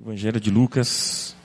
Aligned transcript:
Evangelho 0.00 0.40
de 0.40 0.50
Lucas, 0.50 1.36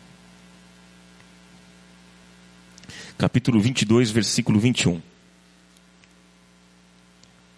capítulo 3.16 3.62
22, 3.62 4.10
versículo 4.10 4.60
21. 4.60 5.00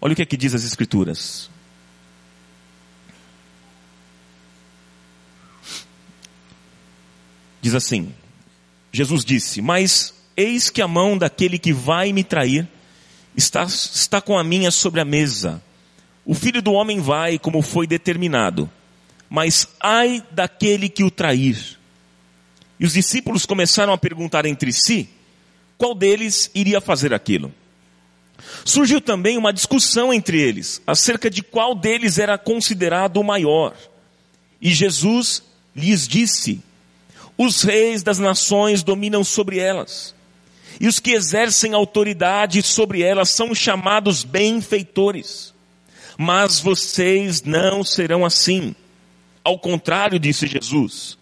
Olha 0.02 0.12
o 0.12 0.16
que 0.18 0.22
é 0.22 0.26
que 0.26 0.36
diz 0.36 0.54
as 0.54 0.66
Escrituras. 0.66 1.50
Diz 7.62 7.74
assim: 7.74 8.14
Jesus 8.92 9.24
disse: 9.24 9.62
Mas 9.62 10.14
eis 10.36 10.70
que 10.70 10.82
a 10.82 10.90
mão 10.90 11.18
daquele 11.18 11.58
que 11.58 11.72
vai 11.72 12.12
me 12.12 12.26
trair 12.26 12.68
está, 13.34 13.64
está 13.64 14.20
com 14.20 14.38
a 14.38 14.44
minha 14.44 14.70
sobre 14.70 15.00
a 15.00 15.06
mesa. 15.06 15.64
O 16.26 16.34
filho 16.34 16.62
do 16.62 16.74
homem 16.74 17.00
vai 17.00 17.40
como 17.40 17.62
foi 17.62 17.88
determinado 17.88 18.70
mas 19.34 19.66
ai 19.80 20.22
daquele 20.30 20.90
que 20.90 21.06
o 21.06 21.10
trair. 21.10 21.80
E 22.78 22.86
os 22.86 22.92
discípulos 22.92 23.46
começaram 23.46 23.94
a 23.94 23.98
perguntar 23.98 24.46
entre 24.46 24.74
si 24.74 25.08
qual 25.78 25.96
deles 25.96 26.52
iria 26.54 26.82
fazer 26.82 27.14
aquilo. 27.14 27.54
Surgiu 28.66 29.00
também 29.00 29.38
uma 29.38 29.54
discussão 29.54 30.14
entre 30.14 30.38
eles 30.38 30.82
acerca 30.86 31.30
de 31.30 31.42
qual 31.42 31.74
deles 31.74 32.20
era 32.20 32.38
considerado 32.38 33.22
o 33.22 33.24
maior. 33.24 33.74
E 34.62 34.74
Jesus 34.74 35.42
lhes 35.74 36.10
disse: 36.10 36.62
Os 37.38 37.62
reis 37.62 38.04
das 38.04 38.20
nações 38.20 38.84
dominam 38.84 39.24
sobre 39.24 39.60
elas, 39.60 40.14
e 40.78 40.90
os 40.90 41.00
que 41.00 41.12
exercem 41.12 41.74
autoridade 41.74 42.62
sobre 42.62 43.02
elas 43.02 43.30
são 43.30 43.56
chamados 43.56 44.26
benfeitores. 44.26 45.54
Mas 46.18 46.60
vocês 46.60 47.44
não 47.44 47.82
serão 47.82 48.26
assim. 48.26 48.76
Ao 49.44 49.58
contrário, 49.58 50.20
disse 50.20 50.46
Jesus, 50.46 51.18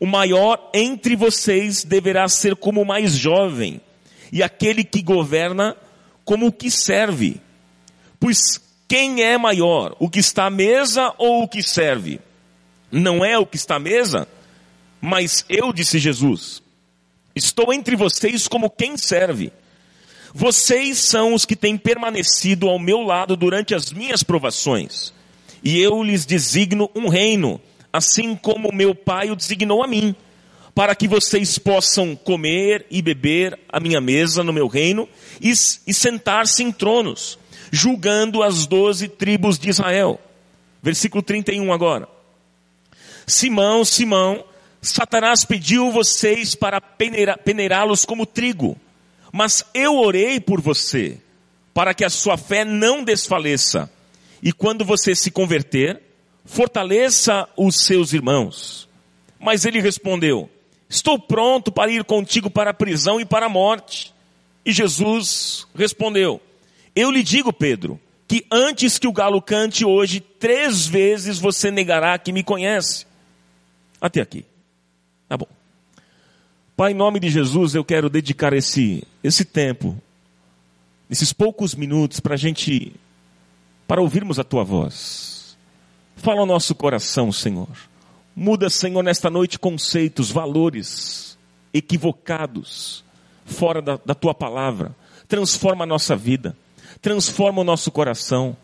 o 0.00 0.06
maior 0.06 0.70
entre 0.72 1.14
vocês 1.14 1.84
deverá 1.84 2.28
ser 2.28 2.56
como 2.56 2.82
o 2.82 2.86
mais 2.86 3.12
jovem, 3.12 3.80
e 4.32 4.42
aquele 4.42 4.82
que 4.82 5.02
governa 5.02 5.76
como 6.24 6.46
o 6.46 6.52
que 6.52 6.70
serve. 6.70 7.40
Pois 8.18 8.60
quem 8.88 9.22
é 9.22 9.36
maior, 9.36 9.94
o 9.98 10.08
que 10.08 10.18
está 10.18 10.46
à 10.46 10.50
mesa 10.50 11.14
ou 11.18 11.42
o 11.42 11.48
que 11.48 11.62
serve? 11.62 12.20
Não 12.90 13.24
é 13.24 13.38
o 13.38 13.46
que 13.46 13.56
está 13.56 13.76
à 13.76 13.78
mesa, 13.78 14.26
mas 15.00 15.44
eu, 15.48 15.72
disse 15.72 15.98
Jesus, 15.98 16.62
estou 17.34 17.72
entre 17.72 17.94
vocês 17.94 18.48
como 18.48 18.70
quem 18.70 18.96
serve. 18.96 19.52
Vocês 20.34 20.98
são 20.98 21.34
os 21.34 21.44
que 21.44 21.54
têm 21.54 21.76
permanecido 21.76 22.68
ao 22.68 22.78
meu 22.78 23.02
lado 23.02 23.36
durante 23.36 23.74
as 23.74 23.92
minhas 23.92 24.22
provações 24.22 25.12
e 25.62 25.80
eu 25.80 26.02
lhes 26.02 26.26
designo 26.26 26.90
um 26.94 27.08
reino, 27.08 27.60
assim 27.92 28.34
como 28.34 28.72
meu 28.72 28.94
pai 28.94 29.30
o 29.30 29.36
designou 29.36 29.82
a 29.82 29.86
mim, 29.86 30.14
para 30.74 30.94
que 30.94 31.06
vocês 31.06 31.58
possam 31.58 32.16
comer 32.16 32.86
e 32.90 33.02
beber 33.02 33.58
a 33.68 33.78
minha 33.78 34.00
mesa 34.00 34.42
no 34.42 34.52
meu 34.52 34.66
reino 34.66 35.08
e, 35.40 35.50
e 35.50 35.94
sentar-se 35.94 36.62
em 36.62 36.72
tronos, 36.72 37.38
julgando 37.70 38.42
as 38.42 38.66
doze 38.66 39.08
tribos 39.08 39.58
de 39.58 39.68
Israel. 39.68 40.18
Versículo 40.82 41.22
31 41.22 41.72
agora. 41.72 42.08
Simão, 43.26 43.84
Simão, 43.84 44.44
Satanás 44.80 45.44
pediu 45.44 45.92
vocês 45.92 46.56
para 46.56 46.80
peneirá-los 46.80 48.04
como 48.04 48.26
trigo, 48.26 48.76
mas 49.32 49.64
eu 49.72 49.96
orei 49.96 50.40
por 50.40 50.60
você, 50.60 51.18
para 51.72 51.94
que 51.94 52.04
a 52.04 52.10
sua 52.10 52.36
fé 52.36 52.64
não 52.64 53.04
desfaleça. 53.04 53.88
E 54.42 54.52
quando 54.52 54.84
você 54.84 55.14
se 55.14 55.30
converter, 55.30 56.02
fortaleça 56.44 57.48
os 57.56 57.84
seus 57.84 58.12
irmãos. 58.12 58.88
Mas 59.38 59.64
ele 59.64 59.80
respondeu: 59.80 60.50
Estou 60.88 61.18
pronto 61.18 61.70
para 61.70 61.90
ir 61.90 62.04
contigo 62.04 62.50
para 62.50 62.70
a 62.70 62.74
prisão 62.74 63.20
e 63.20 63.24
para 63.24 63.46
a 63.46 63.48
morte. 63.48 64.12
E 64.64 64.72
Jesus 64.72 65.66
respondeu: 65.74 66.40
Eu 66.94 67.10
lhe 67.10 67.22
digo, 67.22 67.52
Pedro, 67.52 68.00
que 68.26 68.44
antes 68.50 68.98
que 68.98 69.06
o 69.06 69.12
galo 69.12 69.40
cante 69.40 69.84
hoje, 69.84 70.20
três 70.20 70.86
vezes 70.86 71.38
você 71.38 71.70
negará 71.70 72.18
que 72.18 72.32
me 72.32 72.42
conhece. 72.42 73.06
Até 74.00 74.20
aqui. 74.20 74.44
Tá 75.28 75.36
bom. 75.36 75.48
Pai, 76.76 76.92
em 76.92 76.94
nome 76.94 77.20
de 77.20 77.30
Jesus, 77.30 77.74
eu 77.74 77.84
quero 77.84 78.10
dedicar 78.10 78.52
esse, 78.52 79.06
esse 79.22 79.44
tempo, 79.44 79.96
esses 81.08 81.32
poucos 81.32 81.74
minutos, 81.74 82.18
para 82.18 82.34
a 82.34 82.38
gente 82.38 82.92
para 83.86 84.00
ouvirmos 84.00 84.38
a 84.38 84.44
tua 84.44 84.64
voz. 84.64 85.56
Fala 86.16 86.40
ao 86.40 86.46
nosso 86.46 86.74
coração, 86.74 87.32
Senhor. 87.32 87.68
Muda, 88.34 88.70
Senhor, 88.70 89.02
nesta 89.02 89.28
noite 89.28 89.58
conceitos, 89.58 90.30
valores 90.30 91.38
equivocados 91.74 93.04
fora 93.44 93.82
da, 93.82 93.98
da 94.04 94.14
tua 94.14 94.34
palavra. 94.34 94.94
Transforma 95.28 95.84
a 95.84 95.86
nossa 95.86 96.16
vida, 96.16 96.56
transforma 97.00 97.60
o 97.60 97.64
nosso 97.64 97.90
coração. 97.90 98.56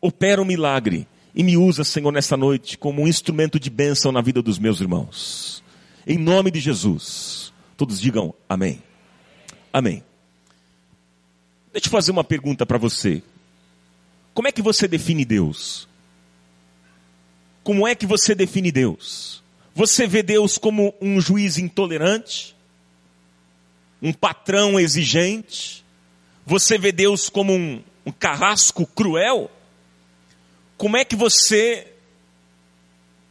Opera 0.00 0.40
um 0.40 0.46
milagre 0.46 1.06
e 1.34 1.42
me 1.42 1.56
usa, 1.56 1.84
Senhor, 1.84 2.10
nesta 2.10 2.36
noite 2.36 2.78
como 2.78 3.02
um 3.02 3.08
instrumento 3.08 3.60
de 3.60 3.68
bênção 3.68 4.10
na 4.10 4.20
vida 4.20 4.40
dos 4.40 4.58
meus 4.58 4.80
irmãos. 4.80 5.62
Em 6.06 6.18
nome 6.18 6.50
de 6.50 6.60
Jesus. 6.60 7.52
Todos 7.76 8.00
digam 8.00 8.34
amém. 8.48 8.82
Amém. 9.72 10.02
Deixa 11.72 11.86
eu 11.86 11.92
fazer 11.92 12.10
uma 12.10 12.24
pergunta 12.24 12.66
para 12.66 12.78
você. 12.78 13.22
Como 14.34 14.48
é 14.48 14.52
que 14.52 14.62
você 14.62 14.86
define 14.86 15.24
Deus? 15.24 15.88
Como 17.62 17.86
é 17.86 17.94
que 17.94 18.06
você 18.06 18.34
define 18.34 18.72
Deus? 18.72 19.42
Você 19.74 20.06
vê 20.06 20.22
Deus 20.22 20.58
como 20.58 20.94
um 21.00 21.20
juiz 21.20 21.58
intolerante? 21.58 22.56
Um 24.02 24.12
patrão 24.12 24.78
exigente? 24.78 25.84
Você 26.46 26.78
vê 26.78 26.90
Deus 26.90 27.28
como 27.28 27.52
um, 27.52 27.82
um 28.04 28.12
carrasco 28.12 28.86
cruel? 28.86 29.50
Como 30.76 30.96
é 30.96 31.04
que 31.04 31.14
você 31.14 31.92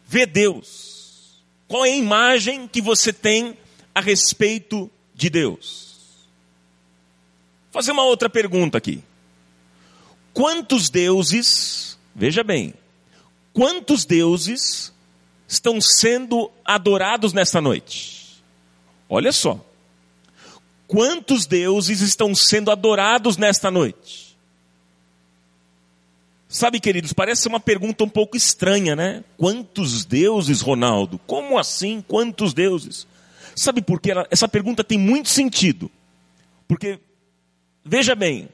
vê 0.08 0.26
Deus? 0.26 1.42
Qual 1.68 1.86
é 1.86 1.92
a 1.92 1.96
imagem 1.96 2.68
que 2.68 2.82
você 2.82 3.12
tem 3.12 3.58
a 3.94 4.02
respeito 4.02 4.90
de 5.14 5.30
Deus? 5.30 5.90
Vou 7.72 7.82
fazer 7.82 7.92
uma 7.92 8.04
outra 8.04 8.30
pergunta 8.30 8.78
aqui. 8.78 9.04
Quantos 10.40 10.90
deuses, 10.90 12.00
veja 12.16 12.46
bem, 12.46 12.74
quantos 13.52 14.06
deuses 14.06 14.94
estão 15.46 15.82
sendo 15.82 16.50
adorados 16.64 17.34
nesta 17.34 17.60
noite? 17.60 18.42
Olha 19.10 19.34
só. 19.34 19.60
Quantos 20.88 21.46
deuses 21.46 22.00
estão 22.00 22.34
sendo 22.34 22.72
adorados 22.72 23.36
nesta 23.36 23.70
noite? 23.70 24.38
Sabe, 26.48 26.80
queridos, 26.80 27.12
parece 27.12 27.46
uma 27.50 27.60
pergunta 27.60 28.06
um 28.06 28.10
pouco 28.10 28.38
estranha, 28.38 28.96
né? 28.96 29.26
Quantos 29.36 30.06
deuses, 30.06 30.62
Ronaldo? 30.62 31.20
Como 31.28 31.58
assim? 31.58 32.02
Quantos 32.08 32.54
deuses? 32.54 33.06
Sabe 33.58 33.82
por 33.82 34.00
que 34.00 34.12
essa 34.32 34.48
pergunta 34.48 34.86
tem 34.86 34.98
muito 34.98 35.28
sentido? 35.28 35.92
Porque, 36.66 36.98
veja 37.84 38.16
bem, 38.16 38.48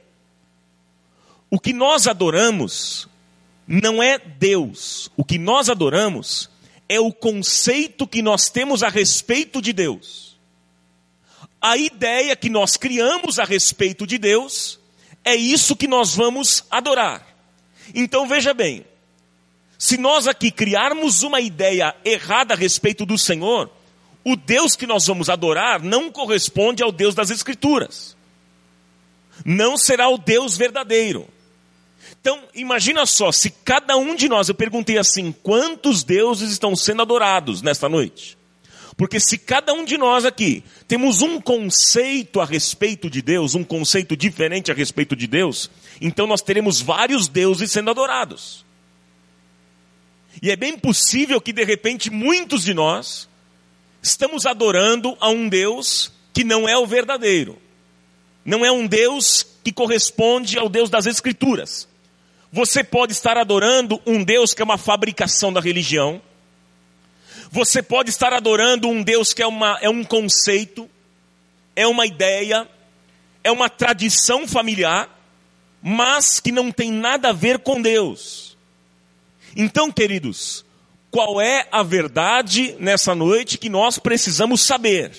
o 1.55 1.59
que 1.59 1.71
nós 1.71 2.05
adoramos 2.05 3.07
não 3.65 4.03
é 4.03 4.19
Deus. 4.19 5.09
O 5.15 5.23
que 5.23 5.37
nós 5.37 5.69
adoramos 5.69 6.49
é 6.89 6.99
o 6.99 7.13
conceito 7.13 8.05
que 8.05 8.21
nós 8.21 8.49
temos 8.49 8.83
a 8.83 8.89
respeito 8.89 9.61
de 9.61 9.71
Deus. 9.71 10.37
A 11.61 11.77
ideia 11.77 12.35
que 12.35 12.49
nós 12.49 12.75
criamos 12.75 13.39
a 13.39 13.45
respeito 13.45 14.05
de 14.05 14.17
Deus 14.17 14.77
é 15.23 15.33
isso 15.33 15.77
que 15.77 15.87
nós 15.87 16.13
vamos 16.13 16.65
adorar. 16.69 17.25
Então 17.93 18.27
veja 18.27 18.53
bem, 18.53 18.85
se 19.79 19.95
nós 19.95 20.27
aqui 20.27 20.51
criarmos 20.51 21.23
uma 21.23 21.39
ideia 21.39 21.95
errada 22.03 22.53
a 22.53 22.57
respeito 22.57 23.05
do 23.05 23.17
Senhor, 23.17 23.71
o 24.25 24.35
Deus 24.35 24.75
que 24.75 24.85
nós 24.85 25.07
vamos 25.07 25.29
adorar 25.29 25.81
não 25.81 26.11
corresponde 26.11 26.83
ao 26.83 26.91
Deus 26.91 27.15
das 27.15 27.29
Escrituras. 27.29 28.13
Não 29.45 29.77
será 29.77 30.09
o 30.09 30.17
Deus 30.17 30.57
verdadeiro. 30.57 31.33
Então, 32.25 32.41
imagina 32.55 33.05
só, 33.05 33.31
se 33.31 33.51
cada 33.51 33.95
um 33.97 34.15
de 34.15 34.27
nós, 34.27 34.49
eu 34.49 34.55
perguntei 34.55 34.97
assim, 34.97 35.31
quantos 35.43 36.03
deuses 36.03 36.51
estão 36.51 36.75
sendo 36.75 37.03
adorados 37.03 37.61
nesta 37.61 37.87
noite? 37.87 38.35
Porque 38.97 39.19
se 39.19 39.37
cada 39.37 39.71
um 39.75 39.85
de 39.85 39.95
nós 39.95 40.25
aqui 40.25 40.63
temos 40.87 41.21
um 41.21 41.39
conceito 41.39 42.41
a 42.41 42.45
respeito 42.45 43.11
de 43.11 43.21
Deus, 43.21 43.53
um 43.53 43.63
conceito 43.63 44.17
diferente 44.17 44.71
a 44.71 44.73
respeito 44.73 45.15
de 45.15 45.27
Deus, 45.27 45.69
então 46.01 46.25
nós 46.25 46.41
teremos 46.41 46.81
vários 46.81 47.27
deuses 47.27 47.71
sendo 47.71 47.91
adorados. 47.91 48.65
E 50.41 50.49
é 50.49 50.55
bem 50.55 50.79
possível 50.79 51.39
que 51.39 51.53
de 51.53 51.63
repente 51.63 52.09
muitos 52.09 52.63
de 52.63 52.73
nós 52.73 53.29
estamos 54.01 54.47
adorando 54.47 55.15
a 55.19 55.29
um 55.29 55.47
Deus 55.47 56.11
que 56.33 56.43
não 56.43 56.67
é 56.67 56.75
o 56.75 56.87
verdadeiro. 56.87 57.61
Não 58.43 58.65
é 58.65 58.71
um 58.71 58.87
Deus 58.87 59.45
que 59.63 59.71
corresponde 59.71 60.57
ao 60.57 60.67
Deus 60.67 60.89
das 60.89 61.05
Escrituras. 61.05 61.87
Você 62.55 62.85
pode 62.85 63.11
estar 63.11 63.37
adorando 63.37 64.01
um 64.05 64.23
Deus 64.23 64.53
que 64.53 64.61
é 64.61 64.63
uma 64.63 64.77
fabricação 64.77 65.51
da 65.51 65.59
religião. 65.59 66.21
Você 67.51 67.83
pode 67.83 68.09
estar 68.09 68.31
adorando 68.31 68.87
um 68.87 69.03
Deus 69.03 69.33
que 69.33 69.43
é, 69.43 69.45
uma, 69.45 69.77
é 69.81 69.89
um 69.89 70.05
conceito, 70.05 70.89
é 71.75 71.85
uma 71.85 72.05
ideia, 72.05 72.65
é 73.43 73.51
uma 73.51 73.69
tradição 73.69 74.47
familiar, 74.47 75.09
mas 75.83 76.39
que 76.39 76.49
não 76.49 76.71
tem 76.71 76.93
nada 76.93 77.31
a 77.31 77.33
ver 77.33 77.59
com 77.59 77.81
Deus. 77.81 78.55
Então, 79.53 79.91
queridos, 79.91 80.63
qual 81.11 81.41
é 81.41 81.67
a 81.69 81.83
verdade 81.83 82.73
nessa 82.79 83.13
noite 83.13 83.57
que 83.57 83.67
nós 83.67 83.99
precisamos 83.99 84.61
saber? 84.61 85.11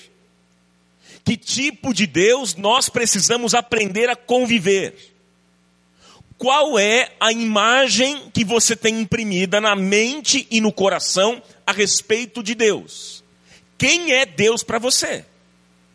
Que 1.23 1.37
tipo 1.37 1.93
de 1.93 2.07
Deus 2.07 2.55
nós 2.55 2.89
precisamos 2.89 3.53
aprender 3.53 4.09
a 4.09 4.15
conviver? 4.15 5.16
Qual 6.37 6.77
é 6.77 7.11
a 7.19 7.31
imagem 7.31 8.29
que 8.31 8.45
você 8.45 8.75
tem 8.75 9.01
imprimida 9.01 9.59
na 9.59 9.75
mente 9.75 10.47
e 10.51 10.61
no 10.61 10.71
coração 10.71 11.41
a 11.65 11.71
respeito 11.71 12.43
de 12.43 12.53
Deus? 12.53 13.23
Quem 13.77 14.11
é 14.11 14.25
Deus 14.25 14.61
para 14.61 14.77
você? 14.77 15.25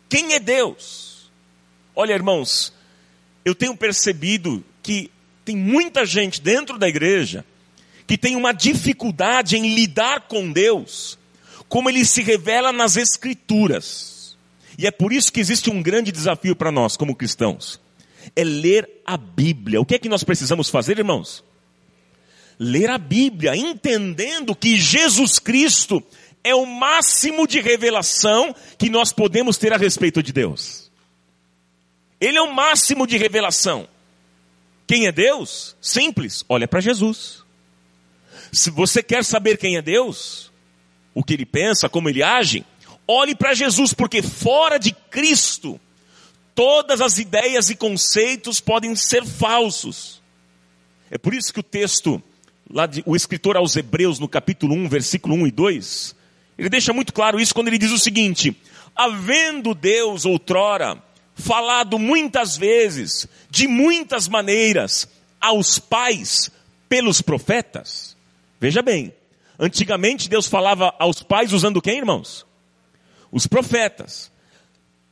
Quem 0.09 0.33
é 0.33 0.39
Deus? 0.39 1.31
Olha, 1.95 2.13
irmãos, 2.13 2.73
eu 3.45 3.55
tenho 3.55 3.75
percebido 3.75 4.63
que 4.81 5.09
tem 5.45 5.55
muita 5.55 6.05
gente 6.05 6.41
dentro 6.41 6.77
da 6.77 6.89
igreja 6.89 7.45
que 8.05 8.17
tem 8.17 8.35
uma 8.35 8.51
dificuldade 8.51 9.55
em 9.55 9.73
lidar 9.73 10.27
com 10.27 10.51
Deus, 10.51 11.17
como 11.69 11.89
ele 11.89 12.03
se 12.03 12.21
revela 12.21 12.73
nas 12.73 12.97
Escrituras. 12.97 14.37
E 14.77 14.85
é 14.85 14.91
por 14.91 15.13
isso 15.13 15.31
que 15.31 15.39
existe 15.39 15.69
um 15.69 15.81
grande 15.81 16.11
desafio 16.11 16.53
para 16.53 16.71
nós, 16.71 16.97
como 16.97 17.15
cristãos 17.15 17.81
é 18.35 18.43
ler 18.43 18.89
a 19.05 19.17
Bíblia. 19.17 19.81
O 19.81 19.85
que 19.85 19.95
é 19.95 19.99
que 19.99 20.09
nós 20.09 20.23
precisamos 20.23 20.69
fazer, 20.69 20.97
irmãos? 20.97 21.43
Ler 22.59 22.89
a 22.89 22.97
Bíblia, 22.97 23.55
entendendo 23.55 24.55
que 24.55 24.77
Jesus 24.77 25.39
Cristo 25.39 26.03
é 26.43 26.53
o 26.53 26.65
máximo 26.65 27.47
de 27.47 27.59
revelação 27.61 28.55
que 28.77 28.89
nós 28.89 29.11
podemos 29.11 29.57
ter 29.57 29.73
a 29.73 29.77
respeito 29.77 30.21
de 30.21 30.33
Deus. 30.33 30.91
Ele 32.19 32.37
é 32.37 32.41
o 32.41 32.53
máximo 32.53 33.07
de 33.07 33.17
revelação. 33.17 33.87
Quem 34.85 35.07
é 35.07 35.11
Deus? 35.11 35.75
Simples, 35.81 36.43
olha 36.47 36.67
para 36.67 36.81
Jesus. 36.81 37.43
Se 38.51 38.69
você 38.69 39.01
quer 39.01 39.23
saber 39.23 39.57
quem 39.57 39.77
é 39.77 39.81
Deus, 39.81 40.51
o 41.13 41.23
que 41.23 41.33
ele 41.33 41.45
pensa, 41.45 41.89
como 41.89 42.09
ele 42.09 42.21
age, 42.21 42.65
olhe 43.07 43.35
para 43.35 43.53
Jesus, 43.53 43.93
porque 43.93 44.21
fora 44.21 44.77
de 44.77 44.91
Cristo 44.91 45.79
todas 46.55 47.01
as 47.01 47.17
ideias 47.17 47.69
e 47.69 47.75
conceitos 47.75 48.59
podem 48.59 48.95
ser 48.95 49.25
falsos. 49.25 50.21
É 51.09 51.17
por 51.17 51.33
isso 51.33 51.53
que 51.53 51.59
o 51.59 51.63
texto, 51.63 52.21
lá 52.69 52.85
de, 52.85 53.03
o 53.05 53.15
escritor 53.15 53.55
aos 53.57 53.75
Hebreus, 53.75 54.19
no 54.19 54.27
capítulo 54.27 54.73
1, 54.75 54.89
versículo 54.89 55.35
1 55.35 55.47
e 55.47 55.51
2, 55.51 56.15
ele 56.57 56.69
deixa 56.69 56.93
muito 56.93 57.13
claro 57.13 57.39
isso 57.39 57.53
quando 57.53 57.67
ele 57.67 57.77
diz 57.77 57.91
o 57.91 57.99
seguinte: 57.99 58.55
Havendo 58.95 59.73
Deus 59.73 60.25
outrora 60.25 61.01
falado 61.35 61.97
muitas 61.97 62.57
vezes, 62.57 63.27
de 63.49 63.67
muitas 63.67 64.27
maneiras, 64.27 65.07
aos 65.41 65.79
pais 65.79 66.51
pelos 66.87 67.21
profetas. 67.21 68.15
Veja 68.59 68.81
bem, 68.81 69.13
antigamente 69.59 70.29
Deus 70.29 70.47
falava 70.47 70.93
aos 70.99 71.21
pais 71.21 71.51
usando 71.51 71.81
quem, 71.81 71.97
irmãos? 71.97 72.45
Os 73.31 73.47
profetas. 73.47 74.31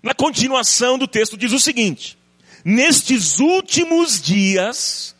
Na 0.01 0.13
continuação 0.13 0.97
do 0.97 1.07
texto 1.07 1.37
diz 1.37 1.51
o 1.51 1.59
seguinte: 1.59 2.17
Nestes 2.63 3.39
últimos 3.39 4.21
dias, 4.21 5.15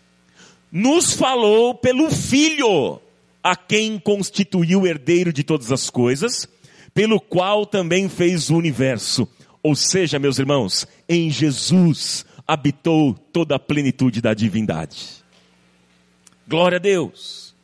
nos 0.72 1.14
falou 1.14 1.76
pelo 1.76 2.10
Filho, 2.10 3.00
a 3.44 3.56
quem 3.56 4.00
constituiu 4.00 4.86
herdeiro 4.86 5.34
de 5.34 5.44
todas 5.44 5.72
as 5.72 5.90
coisas, 5.90 6.48
pelo 6.94 7.20
qual 7.20 7.66
também 7.66 8.10
fez 8.10 8.50
o 8.50 8.56
universo. 8.56 9.28
Ou 9.64 9.76
seja, 9.76 10.20
meus 10.20 10.40
irmãos, 10.40 10.88
em 11.08 11.30
Jesus 11.30 12.26
habitou 12.48 13.14
toda 13.14 13.56
a 13.56 13.60
plenitude 13.60 14.22
da 14.22 14.34
divindade. 14.34 15.24
Glória 16.48 16.78
a 16.78 16.80
Deus. 16.80 17.56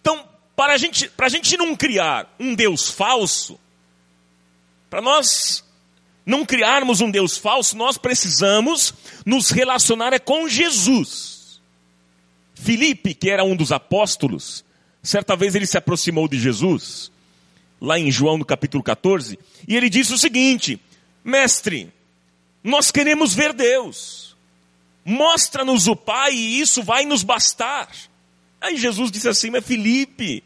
Então, 0.00 0.28
para 0.54 0.74
a 0.74 0.76
gente, 0.76 1.08
para 1.08 1.26
a 1.26 1.30
gente 1.30 1.56
não 1.56 1.74
criar 1.74 2.34
um 2.38 2.54
Deus 2.54 2.90
falso, 2.90 3.58
para 4.88 5.00
nós 5.00 5.64
não 6.24 6.44
criarmos 6.44 7.00
um 7.00 7.10
Deus 7.10 7.36
falso, 7.36 7.76
nós 7.76 7.96
precisamos 7.98 8.94
nos 9.24 9.50
relacionar 9.50 10.12
é 10.12 10.18
com 10.18 10.48
Jesus. 10.48 11.60
Filipe, 12.54 13.14
que 13.14 13.30
era 13.30 13.42
um 13.42 13.56
dos 13.56 13.72
apóstolos, 13.72 14.64
certa 15.02 15.34
vez 15.34 15.54
ele 15.54 15.66
se 15.66 15.78
aproximou 15.78 16.28
de 16.28 16.38
Jesus, 16.38 17.10
lá 17.80 17.98
em 17.98 18.10
João 18.10 18.36
no 18.36 18.44
capítulo 18.44 18.82
14, 18.82 19.38
e 19.66 19.76
ele 19.76 19.88
disse 19.88 20.12
o 20.12 20.18
seguinte: 20.18 20.78
Mestre, 21.24 21.90
nós 22.62 22.90
queremos 22.90 23.34
ver 23.34 23.54
Deus, 23.54 24.36
mostra-nos 25.04 25.88
o 25.88 25.96
Pai 25.96 26.32
e 26.34 26.60
isso 26.60 26.82
vai 26.82 27.06
nos 27.06 27.22
bastar. 27.22 27.88
Aí 28.60 28.76
Jesus 28.76 29.10
disse 29.10 29.28
assim: 29.28 29.50
Mas 29.50 29.64
Filipe, 29.64 30.44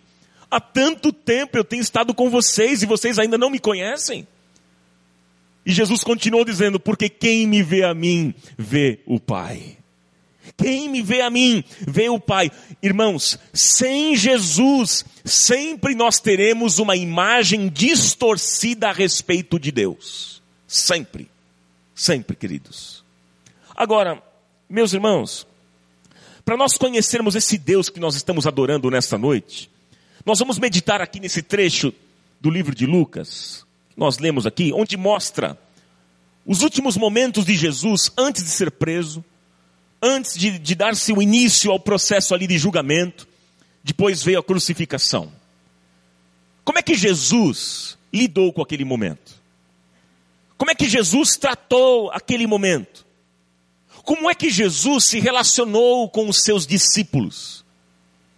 há 0.49 0.61
tanto 0.61 1.13
tempo 1.13 1.59
eu 1.59 1.65
tenho 1.65 1.83
estado 1.83 2.15
com 2.15 2.31
vocês 2.31 2.83
e 2.83 2.87
vocês 2.87 3.19
ainda 3.19 3.37
não 3.37 3.51
me 3.51 3.59
conhecem? 3.59 4.27
E 5.65 5.73
Jesus 5.73 6.05
continuou 6.05 6.45
dizendo: 6.45 6.79
Porque 6.79 7.09
quem 7.09 7.47
me 7.47 7.63
vê 7.63 7.85
a 7.85 7.95
mim, 7.95 8.35
vê 8.57 9.01
o 9.07 9.19
Pai. 9.19 9.79
Quem 10.57 10.89
me 10.89 11.03
vê 11.03 11.23
a 11.23 11.31
mim, 11.31 11.65
vê 11.81 12.09
o 12.09 12.21
Pai. 12.21 12.51
Irmãos, 12.83 13.39
sem 13.53 14.15
Jesus, 14.15 15.05
sempre 15.25 15.95
nós 15.95 16.21
teremos 16.21 16.79
uma 16.79 16.97
imagem 16.97 17.69
distorcida 17.69 18.89
a 18.89 18.93
respeito 18.93 19.59
de 19.59 19.73
Deus. 19.73 20.43
Sempre. 20.69 21.29
Sempre, 21.95 22.37
queridos. 22.37 23.03
Agora, 23.75 24.23
meus 24.69 24.93
irmãos, 24.93 25.47
para 26.45 26.57
nós 26.57 26.77
conhecermos 26.77 27.35
esse 27.35 27.57
Deus 27.57 27.89
que 27.89 27.99
nós 27.99 28.15
estamos 28.15 28.47
adorando 28.47 28.91
nesta 28.91 29.17
noite, 29.17 29.71
nós 30.25 30.39
vamos 30.39 30.59
meditar 30.59 31.01
aqui 31.01 31.19
nesse 31.19 31.43
trecho 31.43 31.93
do 32.41 32.51
livro 32.51 32.75
de 32.75 32.87
Lucas, 32.87 33.65
nós 33.97 34.19
lemos 34.19 34.47
aqui, 34.47 34.73
onde 34.73 34.97
mostra 34.97 35.59
os 36.47 36.63
últimos 36.63 36.97
momentos 36.97 37.45
de 37.45 37.55
Jesus 37.55 38.13
antes 38.17 38.45
de 38.45 38.51
ser 38.51 38.71
preso, 38.71 39.25
antes 40.03 40.37
de, 40.37 40.59
de 40.59 40.75
dar-se 40.75 41.13
o 41.13 41.23
início 41.23 41.71
ao 41.71 41.81
processo 41.81 42.35
ali 42.35 42.47
de 42.47 42.59
julgamento, 42.59 43.27
depois 43.83 44.23
veio 44.23 44.39
a 44.39 44.43
crucificação. 44.43 45.33
Como 46.65 46.79
é 46.79 46.83
que 46.83 46.95
Jesus 46.95 47.97
lidou 48.13 48.53
com 48.53 48.63
aquele 48.63 48.85
momento? 48.85 49.43
Como 50.57 50.71
é 50.71 50.75
que 50.75 50.89
Jesus 50.89 51.37
tratou 51.37 52.11
aquele 52.11 52.47
momento? 52.47 53.05
Como 54.03 54.31
é 54.31 54.35
que 54.35 54.51
Jesus 54.51 55.05
se 55.05 55.19
relacionou 55.19 56.09
com 56.11 56.29
os 56.29 56.43
seus 56.43 56.67
discípulos? 56.67 57.65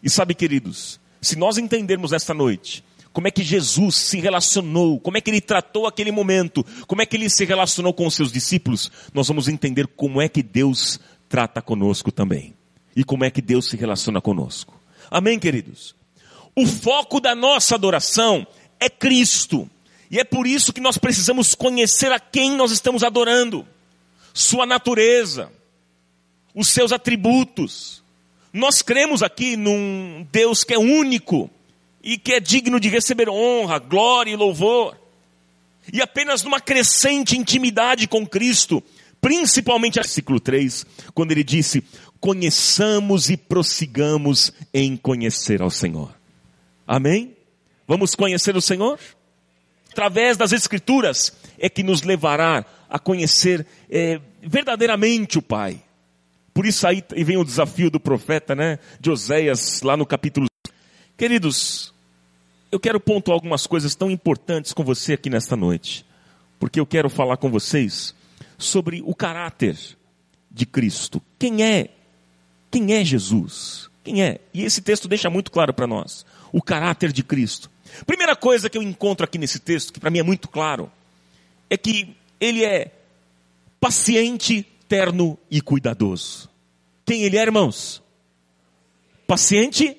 E 0.03 0.09
sabe, 0.09 0.35
queridos, 0.35 1.01
se 1.21 1.37
nós 1.37 1.59
entendermos 1.59 2.13
esta 2.13 2.33
noite 2.33 2.85
como 3.17 3.29
é 3.29 3.31
que 3.31 3.43
Jesus 3.43 3.97
se 3.97 4.21
relacionou, 4.21 5.01
como 5.01 5.17
é 5.17 5.23
que 5.23 5.31
ele 5.31 5.41
tratou 5.41 5.87
aquele 5.87 6.13
momento, 6.13 6.63
como 6.87 7.01
é 7.01 7.07
que 7.07 7.17
ele 7.17 7.31
se 7.31 7.47
relacionou 7.47 7.95
com 7.95 8.07
os 8.07 8.15
seus 8.15 8.31
discípulos, 8.31 8.93
nós 9.15 9.27
vamos 9.27 9.49
entender 9.49 9.87
como 9.87 10.21
é 10.21 10.29
que 10.29 10.43
Deus 10.43 11.01
trata 11.27 11.63
conosco 11.63 12.13
também. 12.13 12.53
E 12.95 13.03
como 13.03 13.25
é 13.25 13.31
que 13.31 13.41
Deus 13.41 13.71
se 13.71 13.77
relaciona 13.79 14.21
conosco. 14.21 14.79
Amém, 15.11 15.39
queridos? 15.39 15.97
O 16.55 16.67
foco 16.67 17.19
da 17.19 17.35
nossa 17.35 17.75
adoração 17.75 18.47
é 18.79 18.91
Cristo. 18.91 19.67
E 20.11 20.19
é 20.19 20.25
por 20.25 20.47
isso 20.47 20.71
que 20.71 20.81
nós 20.83 20.99
precisamos 20.99 21.55
conhecer 21.55 22.13
a 22.13 22.21
quem 22.21 22.51
nós 22.51 22.71
estamos 22.71 23.03
adorando, 23.03 23.67
sua 24.35 24.67
natureza, 24.67 25.51
os 26.55 26.69
seus 26.69 26.93
atributos. 26.93 28.03
Nós 28.53 28.83
cremos 28.83 29.23
aqui 29.23 29.57
num 29.57 30.27
Deus 30.31 30.65
que 30.65 30.75
é 30.75 30.79
único, 30.79 31.51
e 32.07 32.17
que 32.17 32.35
é 32.35 32.41
digno 32.41 32.79
de 32.79 32.89
receber 32.89 33.29
honra, 33.29 33.81
glória 33.81 34.31
e 34.31 34.37
louvor. 34.37 34.97
E 35.93 36.01
apenas 36.01 36.45
numa 36.45 36.61
crescente 36.61 37.37
intimidade 37.37 38.07
com 38.07 38.25
Cristo, 38.25 38.81
principalmente 39.21 39.97
versículo 39.97 40.39
3, 40.39 40.87
quando 41.13 41.33
ele 41.33 41.43
disse: 41.43 41.83
conheçamos 42.21 43.29
e 43.29 43.37
prossigamos 43.37 44.53
em 44.73 44.97
conhecer 44.97 45.61
ao 45.61 45.69
Senhor. 45.69 46.15
Amém? 46.87 47.37
Vamos 47.89 48.15
conhecer 48.15 48.57
o 48.57 48.63
Senhor? 48.63 49.01
Através 49.91 50.37
das 50.37 50.53
Escrituras 50.53 51.37
é 51.59 51.69
que 51.69 51.83
nos 51.83 52.03
levará 52.03 52.65
a 52.89 53.01
conhecer 53.01 53.67
é, 53.91 54.21
verdadeiramente 54.41 55.39
o 55.39 55.43
Pai. 55.43 55.83
Por 56.55 56.67
isso 56.67 56.87
aí 56.87 57.03
vem 57.17 57.37
o 57.37 57.45
desafio 57.45 57.91
do 57.91 57.99
profeta, 57.99 58.55
né, 58.55 58.79
de 59.01 59.11
Oséias, 59.11 59.83
lá 59.83 59.97
no 59.97 60.07
capítulo. 60.07 60.47
Queridos, 61.17 61.96
eu 62.71 62.81
quero 62.81 63.01
pontuar 63.01 63.35
algumas 63.35 63.67
coisas 63.67 63.95
tão 63.95 64.11
importantes 64.11 64.73
com 64.73 64.83
você 64.83 65.15
aqui 65.15 65.31
nesta 65.31 65.57
noite, 65.57 66.05
porque 66.59 66.81
eu 66.81 66.87
quero 66.87 67.09
falar 67.09 67.37
com 67.37 67.51
vocês 67.51 68.15
sobre 68.59 69.03
o 69.05 69.15
caráter 69.15 69.79
de 70.51 70.67
Cristo. 70.67 71.23
Quem 71.39 71.63
é? 71.63 71.91
Quem 72.71 72.93
é 72.95 73.05
Jesus? 73.05 73.89
Quem 74.03 74.23
é? 74.23 74.41
E 74.53 74.65
esse 74.65 74.81
texto 74.81 75.09
deixa 75.09 75.31
muito 75.31 75.51
claro 75.51 75.73
para 75.73 75.87
nós 75.87 76.25
o 76.53 76.63
caráter 76.63 77.13
de 77.13 77.23
Cristo. 77.23 77.71
Primeira 78.07 78.35
coisa 78.35 78.69
que 78.69 78.77
eu 78.77 78.83
encontro 78.83 79.25
aqui 79.25 79.39
nesse 79.39 79.59
texto, 79.59 79.93
que 79.93 80.01
para 80.01 80.11
mim 80.11 80.19
é 80.19 80.23
muito 80.23 80.49
claro, 80.49 80.91
é 81.71 81.77
que 81.77 82.17
ele 82.41 82.65
é 82.65 82.93
paciente, 83.81 84.67
terno 84.89 85.39
e 85.51 85.61
cuidadoso. 85.61 86.49
Quem 87.05 87.23
ele 87.23 87.37
é, 87.37 87.43
irmãos? 87.43 88.03
Paciente, 89.27 89.97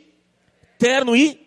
terno 0.78 1.16
e 1.16 1.47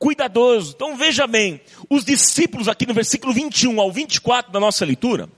cuidadoso. 0.00 0.72
Então 0.74 0.96
veja 0.96 1.26
bem, 1.26 1.60
os 1.88 2.04
discípulos 2.04 2.66
aqui 2.66 2.86
no 2.86 2.94
versículo 2.94 3.32
21 3.32 3.78
ao 3.78 3.92
24 3.92 4.50
da 4.50 4.58
nossa 4.58 4.84
leitura, 4.84 5.28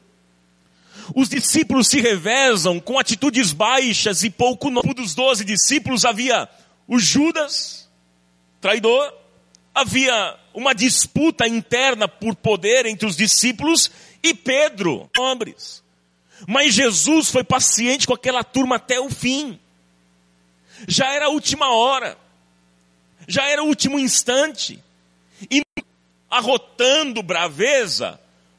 os 1.14 1.28
discípulos 1.28 1.88
se 1.88 2.00
revezam 2.00 2.78
com 2.78 2.98
atitudes 2.98 3.52
baixas 3.52 4.22
e 4.22 4.30
pouco 4.30 4.70
novo 4.70 4.94
dos 4.94 5.14
doze 5.14 5.44
discípulos 5.44 6.04
havia 6.04 6.48
o 6.86 6.98
Judas, 6.98 7.90
traidor, 8.60 9.12
havia 9.74 10.38
uma 10.54 10.74
disputa 10.74 11.46
interna 11.46 12.06
por 12.06 12.36
poder 12.36 12.86
entre 12.86 13.06
os 13.06 13.16
discípulos 13.16 13.90
e 14.22 14.32
Pedro, 14.32 15.10
hombres. 15.18 15.82
Mas 16.46 16.74
Jesus 16.74 17.30
foi 17.30 17.42
paciente 17.42 18.06
com 18.06 18.14
aquela 18.14 18.44
turma 18.44 18.76
até 18.76 19.00
o 19.00 19.10
fim. 19.10 19.58
Já 20.86 21.12
era 21.12 21.26
a 21.26 21.30
última 21.30 21.70
hora. 21.70 22.16
Já 23.26 23.46
era 23.46 23.62
o 23.62 23.66
último 23.66 23.98
instante. 23.98 24.82
E 25.50 25.62
arrotando 26.30 27.22
braveza 27.22 28.18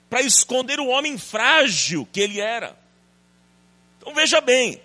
para 0.10 0.22
esconder 0.22 0.80
o 0.80 0.88
homem 0.88 1.18
frágil 1.18 2.08
que 2.12 2.20
ele 2.20 2.40
era. 2.40 2.78
Então 3.98 4.14
veja 4.14 4.40
bem, 4.40 4.80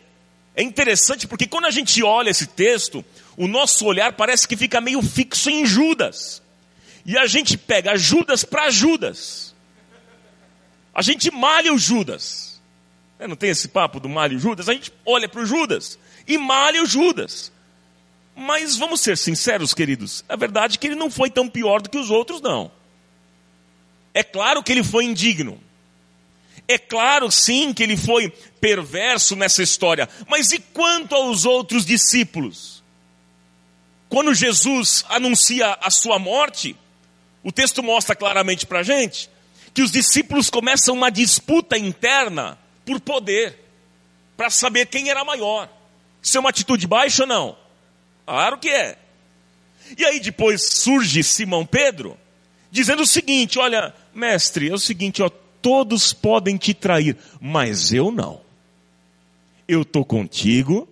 é 0.56 0.62
interessante 0.62 1.26
porque 1.26 1.47
quando 1.47 1.66
a 1.66 1.70
gente 1.70 2.02
olha 2.02 2.30
esse 2.30 2.47
texto, 2.47 3.04
o 3.37 3.47
nosso 3.47 3.85
olhar 3.85 4.14
parece 4.14 4.49
que 4.49 4.56
fica 4.56 4.80
meio 4.80 5.02
fixo 5.02 5.50
em 5.50 5.66
Judas. 5.66 6.42
E 7.04 7.16
a 7.16 7.26
gente 7.26 7.56
pega 7.56 7.97
Judas 7.97 8.44
para 8.44 8.70
Judas. 8.70 9.54
A 10.94 11.02
gente 11.02 11.30
malha 11.30 11.73
o 11.73 11.78
Judas. 11.78 12.61
É, 13.18 13.26
não 13.26 13.37
tem 13.37 13.50
esse 13.50 13.68
papo 13.68 14.00
do 14.00 14.08
malha 14.08 14.37
o 14.37 14.40
Judas? 14.40 14.68
A 14.68 14.73
gente 14.73 14.92
olha 15.04 15.28
para 15.28 15.42
o 15.42 15.47
Judas 15.47 15.99
e 16.26 16.38
malha 16.38 16.82
o 16.82 16.87
Judas. 16.87 17.52
Mas 18.40 18.76
vamos 18.76 19.00
ser 19.00 19.18
sinceros, 19.18 19.75
queridos. 19.75 20.25
A 20.28 20.37
verdade 20.37 20.76
é 20.76 20.78
que 20.78 20.87
ele 20.87 20.95
não 20.95 21.11
foi 21.11 21.28
tão 21.28 21.49
pior 21.49 21.83
do 21.83 21.90
que 21.90 21.99
os 21.99 22.09
outros, 22.09 22.40
não. 22.40 22.71
É 24.14 24.23
claro 24.23 24.62
que 24.62 24.71
ele 24.71 24.85
foi 24.85 25.07
indigno. 25.07 25.61
É 26.68 26.78
claro, 26.78 27.33
sim, 27.33 27.75
que 27.75 27.83
ele 27.83 27.97
foi 27.97 28.30
perverso 28.61 29.35
nessa 29.35 29.61
história. 29.61 30.09
Mas 30.28 30.52
e 30.52 30.61
quanto 30.61 31.16
aos 31.16 31.45
outros 31.45 31.85
discípulos? 31.85 32.80
Quando 34.09 34.33
Jesus 34.33 35.04
anuncia 35.09 35.76
a 35.80 35.90
sua 35.90 36.16
morte, 36.16 36.76
o 37.42 37.50
texto 37.50 37.83
mostra 37.83 38.14
claramente 38.14 38.66
para 38.66 38.80
a 38.80 38.85
gente 38.85 39.28
que 39.75 39.83
os 39.83 39.90
discípulos 39.90 40.49
começam 40.49 40.95
uma 40.95 41.11
disputa 41.11 41.76
interna 41.76 42.57
por 42.87 43.00
poder, 43.00 43.59
para 44.37 44.49
saber 44.49 44.87
quem 44.87 45.11
era 45.11 45.25
maior. 45.25 45.68
Isso 46.23 46.37
é 46.37 46.40
uma 46.40 46.50
atitude 46.50 46.87
baixa 46.87 47.25
ou 47.25 47.28
não? 47.28 47.67
Claro 48.28 48.58
que 48.58 48.68
é. 48.68 48.99
E 49.97 50.04
aí 50.04 50.20
depois 50.20 50.62
surge 50.62 51.23
Simão 51.23 51.64
Pedro, 51.64 52.14
dizendo 52.70 53.02
o 53.02 53.06
seguinte: 53.06 53.58
olha, 53.58 53.94
mestre, 54.14 54.68
é 54.68 54.75
o 54.75 54.78
seguinte, 54.78 55.23
ó, 55.23 55.30
todos 55.62 56.12
podem 56.12 56.58
te 56.58 56.75
trair, 56.75 57.16
mas 57.40 57.90
eu 57.90 58.11
não. 58.11 58.42
Eu 59.66 59.80
estou 59.80 60.04
contigo, 60.04 60.87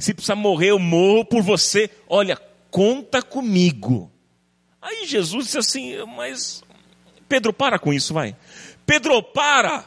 se 0.00 0.12
precisar 0.12 0.34
morrer, 0.34 0.70
eu 0.70 0.80
morro 0.80 1.24
por 1.24 1.42
você. 1.42 1.88
Olha, 2.08 2.36
conta 2.72 3.22
comigo. 3.22 4.10
Aí 4.82 5.06
Jesus 5.06 5.44
disse 5.44 5.58
assim, 5.58 5.94
mas 6.16 6.64
Pedro, 7.28 7.52
para 7.52 7.78
com 7.78 7.92
isso, 7.92 8.12
vai. 8.12 8.34
Pedro, 8.84 9.22
para. 9.22 9.84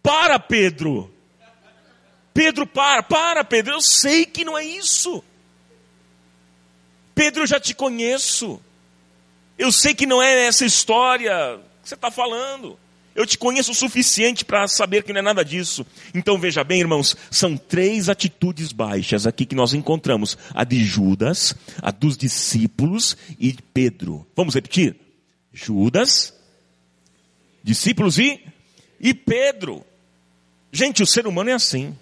Para, 0.00 0.38
Pedro. 0.38 1.12
Pedro, 2.32 2.68
para, 2.68 3.02
para, 3.02 3.42
Pedro. 3.42 3.74
Eu 3.74 3.80
sei 3.80 4.24
que 4.24 4.44
não 4.44 4.56
é 4.56 4.64
isso. 4.64 5.24
Pedro, 7.18 7.42
eu 7.42 7.46
já 7.48 7.58
te 7.58 7.74
conheço. 7.74 8.60
Eu 9.58 9.72
sei 9.72 9.92
que 9.92 10.06
não 10.06 10.22
é 10.22 10.46
essa 10.46 10.64
história 10.64 11.58
que 11.82 11.88
você 11.88 11.96
está 11.96 12.12
falando. 12.12 12.78
Eu 13.12 13.26
te 13.26 13.36
conheço 13.36 13.72
o 13.72 13.74
suficiente 13.74 14.44
para 14.44 14.68
saber 14.68 15.02
que 15.02 15.12
não 15.12 15.18
é 15.18 15.22
nada 15.22 15.44
disso. 15.44 15.84
Então 16.14 16.38
veja 16.38 16.62
bem, 16.62 16.78
irmãos, 16.78 17.16
são 17.28 17.56
três 17.56 18.08
atitudes 18.08 18.70
baixas 18.70 19.26
aqui 19.26 19.44
que 19.44 19.56
nós 19.56 19.74
encontramos: 19.74 20.38
a 20.54 20.62
de 20.62 20.84
Judas, 20.84 21.56
a 21.82 21.90
dos 21.90 22.16
discípulos 22.16 23.16
e 23.36 23.52
Pedro. 23.74 24.24
Vamos 24.36 24.54
repetir? 24.54 24.94
Judas, 25.52 26.32
discípulos 27.64 28.16
e, 28.20 28.40
e 29.00 29.12
Pedro. 29.12 29.84
Gente, 30.70 31.02
o 31.02 31.06
ser 31.06 31.26
humano 31.26 31.50
é 31.50 31.54
assim. 31.54 31.96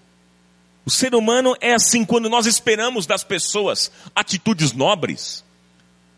O 0.87 0.91
ser 0.91 1.17
humano 1.17 1.57
é 1.61 1.75
assim 1.75 2.05
quando 2.05 2.31
nós 2.31 2.47
esperamos 2.47 3.07
das 3.07 3.25
pessoas 3.25 3.91
atitudes 4.15 4.73
nobres. 4.73 5.45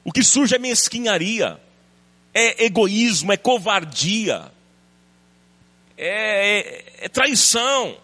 O 0.05 0.13
que 0.13 0.23
surge 0.23 0.55
é 0.55 0.59
mesquinharia, 0.59 1.59
é 2.35 2.67
egoísmo, 2.67 3.33
é 3.33 3.39
covardia, 3.39 4.53
é, 5.97 6.59
é, 6.59 6.85
é 7.07 7.09
traição. 7.09 7.97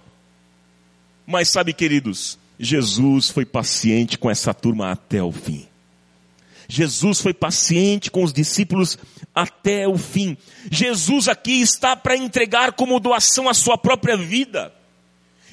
Mas 1.26 1.50
sabe, 1.50 1.74
queridos, 1.74 2.38
Jesus 2.58 3.28
foi 3.28 3.44
paciente 3.44 4.16
com 4.16 4.30
essa 4.30 4.54
turma 4.54 4.90
até 4.90 5.22
o 5.22 5.32
fim. 5.32 5.68
Jesus 6.66 7.20
foi 7.20 7.34
paciente 7.34 8.10
com 8.10 8.24
os 8.24 8.32
discípulos 8.32 8.96
até 9.34 9.86
o 9.86 9.98
fim. 9.98 10.34
Jesus 10.70 11.28
aqui 11.28 11.60
está 11.60 11.94
para 11.94 12.16
entregar 12.16 12.72
como 12.72 12.98
doação 12.98 13.50
a 13.50 13.54
sua 13.54 13.76
própria 13.76 14.16
vida. 14.16 14.72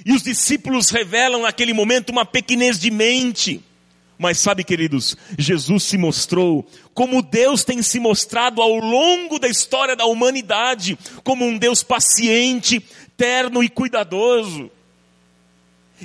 E 0.05 0.13
os 0.13 0.23
discípulos 0.23 0.89
revelam 0.89 1.43
naquele 1.43 1.73
momento 1.73 2.09
uma 2.09 2.25
pequenez 2.25 2.79
de 2.79 2.89
mente. 2.89 3.63
Mas 4.17 4.39
sabe, 4.39 4.63
queridos, 4.63 5.17
Jesus 5.37 5.83
se 5.83 5.97
mostrou 5.97 6.67
como 6.93 7.21
Deus 7.21 7.63
tem 7.63 7.81
se 7.81 7.99
mostrado 7.99 8.61
ao 8.61 8.75
longo 8.75 9.39
da 9.39 9.47
história 9.47 9.95
da 9.95 10.05
humanidade, 10.05 10.97
como 11.23 11.45
um 11.45 11.57
Deus 11.57 11.81
paciente, 11.81 12.79
terno 13.17 13.63
e 13.63 13.69
cuidadoso. 13.69 14.69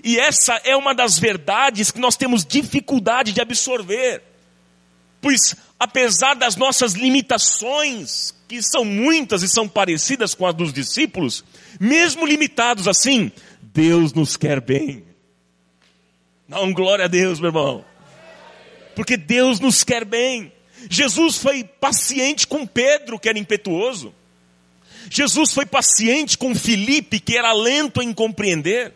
E 0.02 0.18
essa 0.18 0.60
é 0.64 0.76
uma 0.76 0.94
das 0.94 1.18
verdades 1.18 1.90
que 1.90 2.00
nós 2.00 2.16
temos 2.16 2.44
dificuldade 2.44 3.32
de 3.32 3.40
absorver. 3.40 4.22
Pois, 5.20 5.54
apesar 5.78 6.34
das 6.34 6.56
nossas 6.56 6.92
limitações, 6.92 8.34
que 8.48 8.62
são 8.62 8.84
muitas 8.84 9.42
e 9.42 9.48
são 9.48 9.68
parecidas 9.68 10.34
com 10.34 10.46
as 10.46 10.54
dos 10.54 10.72
discípulos, 10.72 11.44
mesmo 11.80 12.24
limitados 12.24 12.86
assim, 12.86 13.32
Deus 13.76 14.12
nos 14.12 14.36
quer 14.36 14.60
bem. 14.60 15.04
Dá 16.48 16.58
glória 16.72 17.04
a 17.04 17.08
Deus, 17.08 17.38
meu 17.38 17.48
irmão 17.48 17.84
porque 18.96 19.18
Deus 19.18 19.60
nos 19.60 19.84
quer 19.84 20.06
bem. 20.06 20.50
Jesus 20.88 21.36
foi 21.36 21.62
paciente 21.62 22.46
com 22.46 22.66
Pedro, 22.66 23.20
que 23.20 23.28
era 23.28 23.38
impetuoso. 23.38 24.12
Jesus 25.10 25.52
foi 25.52 25.66
paciente 25.66 26.38
com 26.38 26.54
Filipe, 26.54 27.20
que 27.20 27.36
era 27.36 27.52
lento 27.52 28.00
em 28.00 28.12
compreender. 28.12 28.94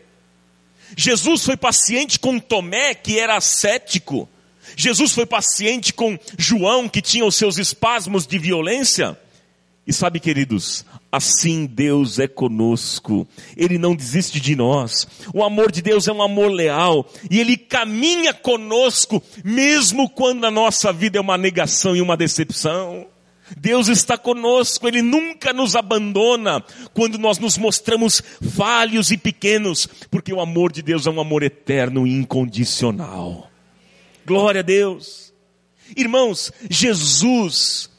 Jesus 0.97 1.45
foi 1.45 1.55
paciente 1.55 2.17
com 2.19 2.39
Tomé, 2.39 2.95
que 2.95 3.19
era 3.19 3.39
cético. 3.39 4.27
Jesus 4.75 5.11
foi 5.11 5.27
paciente 5.27 5.93
com 5.93 6.17
João, 6.35 6.89
que 6.89 7.01
tinha 7.01 7.23
os 7.23 7.35
seus 7.35 7.59
espasmos 7.59 8.25
de 8.25 8.39
violência. 8.39 9.17
E 9.85 9.93
sabe, 9.93 10.19
queridos, 10.19 10.83
assim 11.11 11.65
Deus 11.65 12.19
é 12.19 12.27
conosco. 12.27 13.27
Ele 13.57 13.77
não 13.77 13.95
desiste 13.95 14.39
de 14.39 14.55
nós. 14.55 15.07
O 15.33 15.43
amor 15.43 15.71
de 15.71 15.81
Deus 15.81 16.07
é 16.07 16.13
um 16.13 16.21
amor 16.21 16.49
leal 16.49 17.07
e 17.29 17.39
ele 17.39 17.57
caminha 17.57 18.33
conosco 18.33 19.21
mesmo 19.43 20.09
quando 20.09 20.45
a 20.45 20.51
nossa 20.51 20.93
vida 20.93 21.17
é 21.17 21.21
uma 21.21 21.37
negação 21.37 21.95
e 21.95 22.01
uma 22.01 22.15
decepção. 22.15 23.07
Deus 23.57 23.87
está 23.89 24.17
conosco, 24.17 24.87
Ele 24.87 25.01
nunca 25.01 25.51
nos 25.51 25.75
abandona 25.75 26.63
quando 26.93 27.17
nós 27.17 27.37
nos 27.37 27.57
mostramos 27.57 28.21
falhos 28.55 29.11
e 29.11 29.17
pequenos, 29.17 29.87
porque 30.09 30.31
o 30.31 30.39
amor 30.39 30.71
de 30.71 30.81
Deus 30.81 31.05
é 31.05 31.09
um 31.09 31.19
amor 31.19 31.43
eterno 31.43 32.07
e 32.07 32.13
incondicional. 32.13 33.49
Glória 34.25 34.59
a 34.59 34.63
Deus. 34.63 35.33
Irmãos, 35.97 36.53
Jesus 36.69 37.90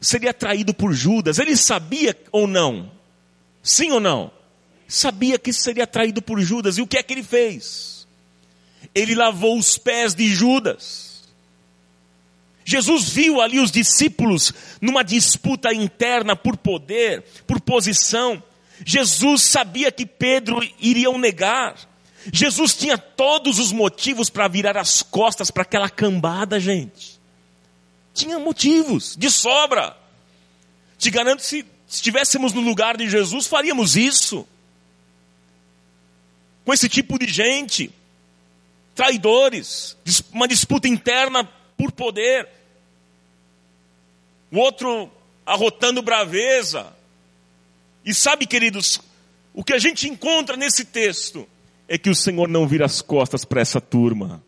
seria 0.00 0.32
traído 0.32 0.72
por 0.72 0.92
Judas. 0.92 1.38
Ele 1.38 1.56
sabia 1.56 2.16
ou 2.32 2.46
não? 2.46 2.90
Sim 3.62 3.90
ou 3.92 4.00
não? 4.00 4.30
Sabia 4.88 5.38
que 5.38 5.52
seria 5.52 5.86
traído 5.86 6.22
por 6.22 6.40
Judas. 6.40 6.78
E 6.78 6.82
o 6.82 6.86
que 6.86 6.96
é 6.96 7.02
que 7.02 7.12
ele 7.12 7.22
fez? 7.22 8.06
Ele 8.94 9.14
lavou 9.14 9.58
os 9.58 9.76
pés 9.78 10.14
de 10.14 10.26
Judas. 10.28 11.10
Jesus 12.64 13.08
viu 13.08 13.40
ali 13.40 13.58
os 13.58 13.70
discípulos 13.70 14.52
numa 14.80 15.02
disputa 15.02 15.72
interna 15.74 16.34
por 16.36 16.56
poder, 16.56 17.24
por 17.46 17.60
posição. 17.60 18.42
Jesus 18.84 19.42
sabia 19.42 19.92
que 19.92 20.06
Pedro 20.06 20.60
iria 20.78 21.10
o 21.10 21.18
negar. 21.18 21.76
Jesus 22.32 22.74
tinha 22.74 22.96
todos 22.96 23.58
os 23.58 23.72
motivos 23.72 24.30
para 24.30 24.48
virar 24.48 24.76
as 24.76 25.02
costas 25.02 25.50
para 25.50 25.62
aquela 25.62 25.88
cambada, 25.88 26.60
gente. 26.60 27.19
Tinha 28.20 28.38
motivos, 28.38 29.16
de 29.16 29.30
sobra. 29.30 29.96
Te 30.98 31.10
garanto, 31.10 31.42
se 31.42 31.64
estivéssemos 31.88 32.52
no 32.52 32.60
lugar 32.60 32.98
de 32.98 33.08
Jesus, 33.08 33.46
faríamos 33.46 33.96
isso. 33.96 34.46
Com 36.62 36.74
esse 36.74 36.86
tipo 36.86 37.18
de 37.18 37.26
gente, 37.26 37.90
traidores, 38.94 39.96
uma 40.30 40.46
disputa 40.46 40.86
interna 40.86 41.48
por 41.78 41.90
poder, 41.92 42.46
o 44.52 44.58
outro 44.58 45.10
arrotando 45.46 46.02
braveza. 46.02 46.94
E 48.04 48.12
sabe, 48.12 48.46
queridos, 48.46 49.00
o 49.54 49.64
que 49.64 49.72
a 49.72 49.78
gente 49.78 50.06
encontra 50.06 50.58
nesse 50.58 50.84
texto 50.84 51.48
é 51.88 51.96
que 51.96 52.10
o 52.10 52.14
Senhor 52.14 52.48
não 52.48 52.68
vira 52.68 52.84
as 52.84 53.00
costas 53.00 53.46
para 53.46 53.62
essa 53.62 53.80
turma. 53.80 54.44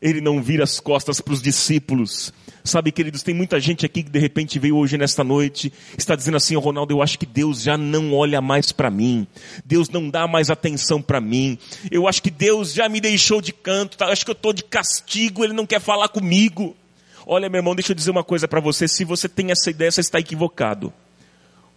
Ele 0.00 0.20
não 0.20 0.42
vira 0.42 0.64
as 0.64 0.80
costas 0.80 1.20
para 1.20 1.32
os 1.32 1.42
discípulos. 1.42 2.32
Sabe, 2.64 2.90
queridos, 2.90 3.22
tem 3.22 3.34
muita 3.34 3.60
gente 3.60 3.86
aqui 3.86 4.02
que 4.02 4.10
de 4.10 4.18
repente 4.18 4.58
veio 4.58 4.76
hoje 4.76 4.98
nesta 4.98 5.22
noite, 5.22 5.72
está 5.96 6.16
dizendo 6.16 6.36
assim, 6.36 6.56
oh, 6.56 6.60
Ronaldo, 6.60 6.92
eu 6.92 7.00
acho 7.00 7.18
que 7.18 7.26
Deus 7.26 7.62
já 7.62 7.76
não 7.76 8.12
olha 8.12 8.40
mais 8.40 8.72
para 8.72 8.90
mim. 8.90 9.26
Deus 9.64 9.88
não 9.88 10.10
dá 10.10 10.26
mais 10.26 10.50
atenção 10.50 11.00
para 11.00 11.20
mim. 11.20 11.58
Eu 11.90 12.08
acho 12.08 12.22
que 12.22 12.30
Deus 12.30 12.72
já 12.72 12.88
me 12.88 13.00
deixou 13.00 13.40
de 13.40 13.52
canto, 13.52 13.96
tá? 13.96 14.06
acho 14.06 14.24
que 14.24 14.30
eu 14.30 14.36
estou 14.36 14.52
de 14.52 14.64
castigo, 14.64 15.44
Ele 15.44 15.52
não 15.52 15.66
quer 15.66 15.80
falar 15.80 16.08
comigo. 16.08 16.76
Olha, 17.24 17.48
meu 17.48 17.58
irmão, 17.58 17.74
deixa 17.74 17.92
eu 17.92 17.96
dizer 17.96 18.10
uma 18.10 18.24
coisa 18.24 18.46
para 18.48 18.60
você. 18.60 18.86
Se 18.88 19.04
você 19.04 19.28
tem 19.28 19.50
essa 19.50 19.70
ideia, 19.70 19.90
você 19.90 20.00
está 20.00 20.18
equivocado. 20.18 20.92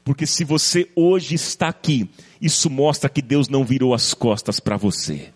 Porque 0.04 0.26
se 0.26 0.44
você 0.44 0.90
hoje 0.96 1.36
está 1.36 1.68
aqui, 1.68 2.10
isso 2.42 2.70
mostra 2.70 3.10
que 3.10 3.22
Deus 3.22 3.48
não 3.48 3.64
virou 3.64 3.94
as 3.94 4.14
costas 4.14 4.60
para 4.60 4.78
você. 4.78 5.30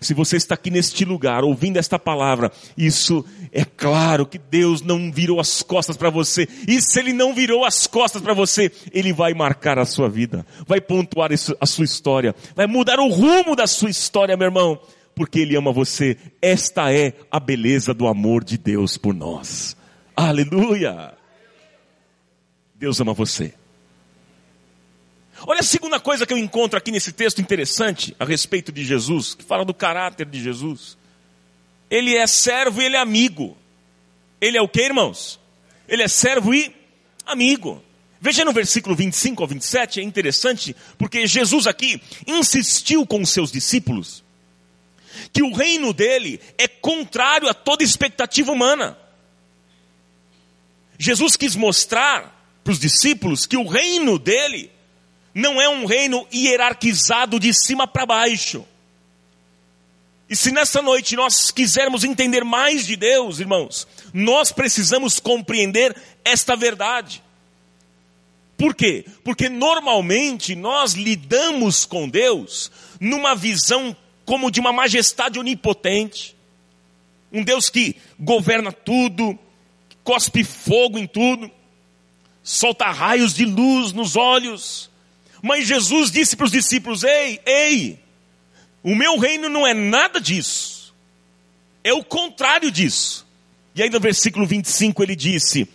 Se 0.00 0.14
você 0.14 0.36
está 0.36 0.54
aqui 0.54 0.70
neste 0.70 1.04
lugar 1.04 1.44
ouvindo 1.44 1.76
esta 1.76 1.98
palavra, 1.98 2.50
isso 2.76 3.24
é 3.52 3.64
claro 3.64 4.24
que 4.24 4.38
Deus 4.38 4.80
não 4.80 5.12
virou 5.12 5.38
as 5.38 5.62
costas 5.62 5.96
para 5.96 6.08
você. 6.08 6.48
E 6.66 6.80
se 6.80 6.98
Ele 6.98 7.12
não 7.12 7.34
virou 7.34 7.64
as 7.64 7.86
costas 7.86 8.22
para 8.22 8.32
você, 8.32 8.72
Ele 8.92 9.12
vai 9.12 9.34
marcar 9.34 9.78
a 9.78 9.84
sua 9.84 10.08
vida, 10.08 10.46
vai 10.66 10.80
pontuar 10.80 11.30
a 11.60 11.66
sua 11.66 11.84
história, 11.84 12.34
vai 12.56 12.66
mudar 12.66 12.98
o 12.98 13.08
rumo 13.08 13.54
da 13.54 13.66
sua 13.66 13.90
história, 13.90 14.36
meu 14.36 14.46
irmão 14.46 14.80
porque 15.14 15.40
Ele 15.40 15.54
ama 15.54 15.70
você. 15.70 16.16
Esta 16.40 16.90
é 16.94 17.12
a 17.30 17.38
beleza 17.38 17.92
do 17.92 18.06
amor 18.06 18.42
de 18.42 18.56
Deus 18.56 18.96
por 18.96 19.12
nós. 19.12 19.76
Aleluia! 20.16 21.12
Deus 22.74 22.98
ama 23.00 23.12
você. 23.12 23.52
Olha 25.46 25.60
a 25.60 25.64
segunda 25.64 25.98
coisa 25.98 26.26
que 26.26 26.32
eu 26.32 26.38
encontro 26.38 26.76
aqui 26.78 26.90
nesse 26.90 27.12
texto 27.12 27.40
interessante 27.40 28.14
a 28.18 28.24
respeito 28.24 28.70
de 28.70 28.84
Jesus, 28.84 29.34
que 29.34 29.44
fala 29.44 29.64
do 29.64 29.72
caráter 29.72 30.26
de 30.26 30.42
Jesus. 30.42 30.98
Ele 31.90 32.16
é 32.16 32.26
servo 32.26 32.80
e 32.80 32.84
ele 32.84 32.96
é 32.96 33.00
amigo. 33.00 33.56
Ele 34.40 34.56
é 34.56 34.62
o 34.62 34.68
que, 34.68 34.82
irmãos? 34.82 35.40
Ele 35.88 36.02
é 36.02 36.08
servo 36.08 36.54
e 36.54 36.74
amigo. 37.26 37.82
Veja 38.20 38.44
no 38.44 38.52
versículo 38.52 38.94
25 38.94 39.42
ao 39.42 39.48
27, 39.48 40.00
é 40.00 40.02
interessante, 40.02 40.76
porque 40.98 41.26
Jesus 41.26 41.66
aqui 41.66 42.00
insistiu 42.26 43.06
com 43.06 43.22
os 43.22 43.30
seus 43.30 43.50
discípulos 43.50 44.22
que 45.32 45.42
o 45.42 45.52
reino 45.52 45.92
dele 45.92 46.40
é 46.58 46.68
contrário 46.68 47.48
a 47.48 47.54
toda 47.54 47.82
expectativa 47.82 48.52
humana. 48.52 48.96
Jesus 50.98 51.36
quis 51.36 51.56
mostrar 51.56 52.60
para 52.62 52.72
os 52.72 52.78
discípulos 52.78 53.46
que 53.46 53.56
o 53.56 53.66
reino 53.66 54.18
dele 54.18 54.70
não 55.34 55.60
é 55.60 55.68
um 55.68 55.84
reino 55.84 56.26
hierarquizado 56.32 57.38
de 57.38 57.52
cima 57.54 57.86
para 57.86 58.06
baixo. 58.06 58.64
E 60.28 60.36
se 60.36 60.52
nessa 60.52 60.80
noite 60.80 61.16
nós 61.16 61.50
quisermos 61.50 62.04
entender 62.04 62.44
mais 62.44 62.86
de 62.86 62.94
Deus, 62.94 63.40
irmãos, 63.40 63.86
nós 64.12 64.52
precisamos 64.52 65.18
compreender 65.18 65.96
esta 66.24 66.54
verdade. 66.54 67.22
Por 68.56 68.74
quê? 68.74 69.06
Porque 69.24 69.48
normalmente 69.48 70.54
nós 70.54 70.92
lidamos 70.92 71.84
com 71.84 72.08
Deus 72.08 72.70
numa 73.00 73.34
visão 73.34 73.96
como 74.24 74.50
de 74.50 74.60
uma 74.60 74.72
majestade 74.72 75.38
onipotente, 75.38 76.36
um 77.32 77.42
Deus 77.42 77.70
que 77.70 77.96
governa 78.18 78.70
tudo, 78.70 79.38
cospe 80.04 80.44
fogo 80.44 80.98
em 80.98 81.06
tudo, 81.06 81.50
solta 82.42 82.90
raios 82.90 83.34
de 83.34 83.44
luz 83.44 83.92
nos 83.92 84.14
olhos. 84.14 84.89
Mas 85.42 85.66
Jesus 85.66 86.10
disse 86.10 86.36
para 86.36 86.46
os 86.46 86.52
discípulos: 86.52 87.04
Ei, 87.04 87.40
ei, 87.44 87.98
o 88.82 88.94
meu 88.94 89.18
reino 89.18 89.48
não 89.48 89.66
é 89.66 89.74
nada 89.74 90.20
disso, 90.20 90.94
é 91.82 91.92
o 91.92 92.04
contrário 92.04 92.70
disso. 92.70 93.26
E 93.74 93.82
aí 93.82 93.90
no 93.90 94.00
versículo 94.00 94.46
25 94.46 95.02
ele 95.02 95.16
disse: 95.16 95.68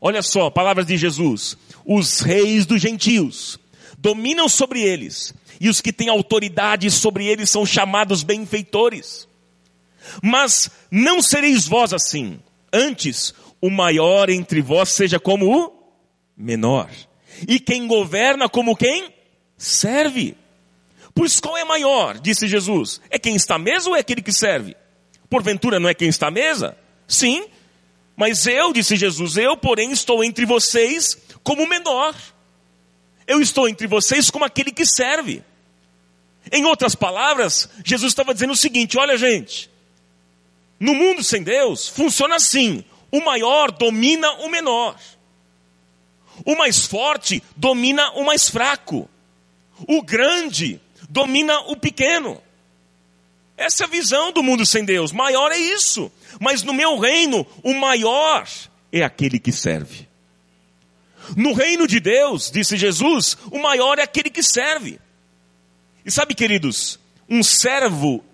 Olha 0.00 0.22
só, 0.22 0.50
palavras 0.50 0.86
de 0.86 0.96
Jesus: 0.96 1.56
Os 1.84 2.20
reis 2.20 2.64
dos 2.64 2.80
gentios 2.80 3.58
dominam 3.98 4.48
sobre 4.48 4.80
eles, 4.80 5.34
e 5.60 5.68
os 5.68 5.80
que 5.80 5.92
têm 5.92 6.08
autoridade 6.08 6.90
sobre 6.90 7.26
eles 7.26 7.50
são 7.50 7.66
chamados 7.66 8.22
benfeitores. 8.22 9.28
Mas 10.22 10.70
não 10.90 11.20
sereis 11.20 11.66
vós 11.66 11.92
assim. 11.92 12.40
Antes, 12.72 13.34
o 13.60 13.68
maior 13.68 14.30
entre 14.30 14.62
vós 14.62 14.88
seja 14.88 15.20
como 15.20 15.54
o 15.54 15.72
menor. 16.36 16.88
E 17.46 17.58
quem 17.58 17.86
governa 17.86 18.48
como 18.48 18.76
quem 18.76 19.12
serve. 19.56 20.36
Pois 21.14 21.40
qual 21.40 21.56
é 21.56 21.64
maior? 21.64 22.18
Disse 22.18 22.48
Jesus. 22.48 23.00
É 23.10 23.18
quem 23.18 23.34
está 23.34 23.56
à 23.56 23.58
mesa 23.58 23.90
ou 23.90 23.96
é 23.96 24.00
aquele 24.00 24.22
que 24.22 24.32
serve? 24.32 24.76
Porventura 25.28 25.78
não 25.78 25.88
é 25.88 25.94
quem 25.94 26.08
está 26.08 26.28
à 26.28 26.30
mesa? 26.30 26.76
Sim. 27.06 27.46
Mas 28.16 28.46
eu, 28.46 28.72
disse 28.72 28.96
Jesus, 28.96 29.36
eu, 29.36 29.56
porém, 29.56 29.92
estou 29.92 30.22
entre 30.22 30.44
vocês 30.44 31.16
como 31.42 31.66
menor. 31.66 32.14
Eu 33.26 33.40
estou 33.40 33.68
entre 33.68 33.86
vocês 33.86 34.28
como 34.30 34.44
aquele 34.44 34.72
que 34.72 34.84
serve. 34.84 35.42
Em 36.50 36.64
outras 36.64 36.94
palavras, 36.94 37.68
Jesus 37.84 38.12
estava 38.12 38.34
dizendo 38.34 38.52
o 38.52 38.56
seguinte: 38.56 38.98
olha, 38.98 39.16
gente, 39.16 39.70
no 40.78 40.94
mundo 40.94 41.22
sem 41.22 41.42
Deus 41.42 41.88
funciona 41.88 42.36
assim: 42.36 42.84
o 43.10 43.20
maior 43.20 43.70
domina 43.70 44.30
o 44.40 44.48
menor, 44.48 44.98
o 46.44 46.56
mais 46.56 46.84
forte 46.86 47.42
domina 47.56 48.10
o 48.12 48.24
mais 48.24 48.48
fraco, 48.48 49.08
o 49.88 50.02
grande 50.02 50.80
domina 51.08 51.58
o 51.60 51.76
pequeno. 51.76 52.40
Essa 53.56 53.84
é 53.84 53.86
a 53.86 53.90
visão 53.90 54.32
do 54.32 54.42
mundo 54.42 54.64
sem 54.64 54.84
Deus. 54.84 55.12
Maior 55.12 55.52
é 55.52 55.58
isso. 55.58 56.10
Mas 56.40 56.62
no 56.62 56.72
meu 56.72 56.98
reino, 56.98 57.46
o 57.62 57.74
maior 57.74 58.48
é 58.90 59.02
aquele 59.02 59.38
que 59.38 59.52
serve. 59.52 60.08
No 61.36 61.52
reino 61.52 61.86
de 61.86 62.00
Deus, 62.00 62.50
disse 62.50 62.76
Jesus, 62.76 63.36
o 63.50 63.58
maior 63.58 63.98
é 63.98 64.02
aquele 64.02 64.30
que 64.30 64.42
serve. 64.42 64.98
E 66.04 66.10
sabe, 66.10 66.34
queridos, 66.34 66.98
um 67.28 67.42
servo, 67.42 68.24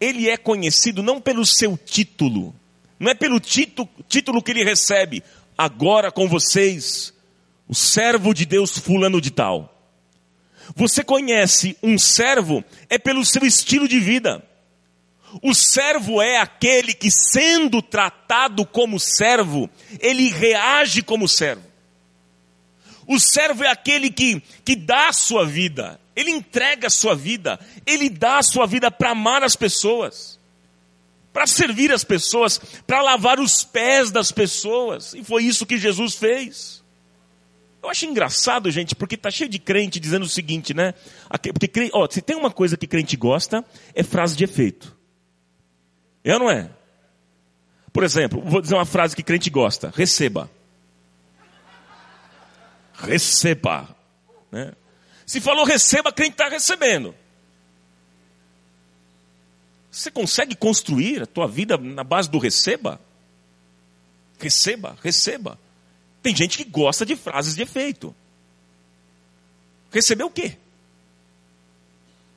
ele 0.00 0.30
é 0.30 0.36
conhecido 0.36 1.02
não 1.02 1.20
pelo 1.20 1.44
seu 1.44 1.76
título, 1.76 2.54
não 2.98 3.10
é 3.10 3.14
pelo 3.14 3.40
título, 3.40 3.88
título 4.08 4.42
que 4.42 4.52
ele 4.52 4.64
recebe, 4.64 5.22
agora 5.58 6.12
com 6.12 6.28
vocês, 6.28 7.12
o 7.68 7.74
servo 7.74 8.32
de 8.32 8.44
Deus 8.44 8.78
fulano 8.78 9.20
de 9.20 9.30
tal. 9.30 9.72
Você 10.74 11.04
conhece 11.04 11.76
um 11.82 11.98
servo 11.98 12.64
é 12.88 12.98
pelo 12.98 13.24
seu 13.24 13.44
estilo 13.44 13.86
de 13.86 14.00
vida. 14.00 14.44
O 15.42 15.54
servo 15.54 16.22
é 16.22 16.38
aquele 16.38 16.94
que, 16.94 17.10
sendo 17.10 17.82
tratado 17.82 18.64
como 18.64 18.98
servo, 18.98 19.68
ele 20.00 20.30
reage 20.30 21.02
como 21.02 21.28
servo. 21.28 21.64
O 23.06 23.20
servo 23.20 23.62
é 23.62 23.68
aquele 23.68 24.10
que, 24.10 24.40
que 24.64 24.74
dá 24.74 25.08
a 25.08 25.12
sua 25.12 25.46
vida, 25.46 26.00
ele 26.14 26.30
entrega 26.30 26.88
a 26.88 26.90
sua 26.90 27.14
vida, 27.14 27.60
ele 27.84 28.08
dá 28.08 28.38
a 28.38 28.42
sua 28.42 28.66
vida 28.66 28.90
para 28.90 29.10
amar 29.10 29.44
as 29.44 29.54
pessoas, 29.54 30.38
para 31.32 31.46
servir 31.46 31.92
as 31.92 32.02
pessoas, 32.02 32.58
para 32.86 33.02
lavar 33.02 33.38
os 33.38 33.62
pés 33.62 34.10
das 34.10 34.32
pessoas. 34.32 35.14
E 35.14 35.22
foi 35.22 35.44
isso 35.44 35.66
que 35.66 35.78
Jesus 35.78 36.14
fez. 36.14 36.82
Eu 37.86 37.90
acho 37.90 38.04
engraçado, 38.04 38.68
gente, 38.68 38.96
porque 38.96 39.16
tá 39.16 39.30
cheio 39.30 39.48
de 39.48 39.60
crente 39.60 40.00
dizendo 40.00 40.24
o 40.24 40.28
seguinte, 40.28 40.74
né? 40.74 40.92
Porque, 41.54 41.88
ó, 41.94 42.08
se 42.10 42.20
tem 42.20 42.34
uma 42.34 42.50
coisa 42.50 42.76
que 42.76 42.84
crente 42.84 43.16
gosta, 43.16 43.64
é 43.94 44.02
frase 44.02 44.36
de 44.36 44.42
efeito. 44.42 44.96
É 46.24 46.32
ou 46.34 46.40
não 46.40 46.50
é? 46.50 46.68
Por 47.92 48.02
exemplo, 48.02 48.42
vou 48.42 48.60
dizer 48.60 48.74
uma 48.74 48.84
frase 48.84 49.14
que 49.14 49.22
crente 49.22 49.48
gosta: 49.50 49.92
receba. 49.94 50.50
Receba. 52.94 53.96
Né? 54.50 54.72
Se 55.24 55.40
falou 55.40 55.64
receba, 55.64 56.10
crente 56.10 56.32
está 56.32 56.48
recebendo. 56.48 57.14
Você 59.92 60.10
consegue 60.10 60.56
construir 60.56 61.22
a 61.22 61.26
tua 61.26 61.46
vida 61.46 61.78
na 61.78 62.02
base 62.02 62.28
do 62.28 62.38
receba? 62.38 63.00
Receba, 64.40 64.98
receba. 65.00 65.56
Tem 66.26 66.34
gente 66.34 66.58
que 66.58 66.64
gosta 66.64 67.06
de 67.06 67.14
frases 67.14 67.54
de 67.54 67.62
efeito. 67.62 68.12
Receber 69.92 70.24
o 70.24 70.30
quê? 70.30 70.58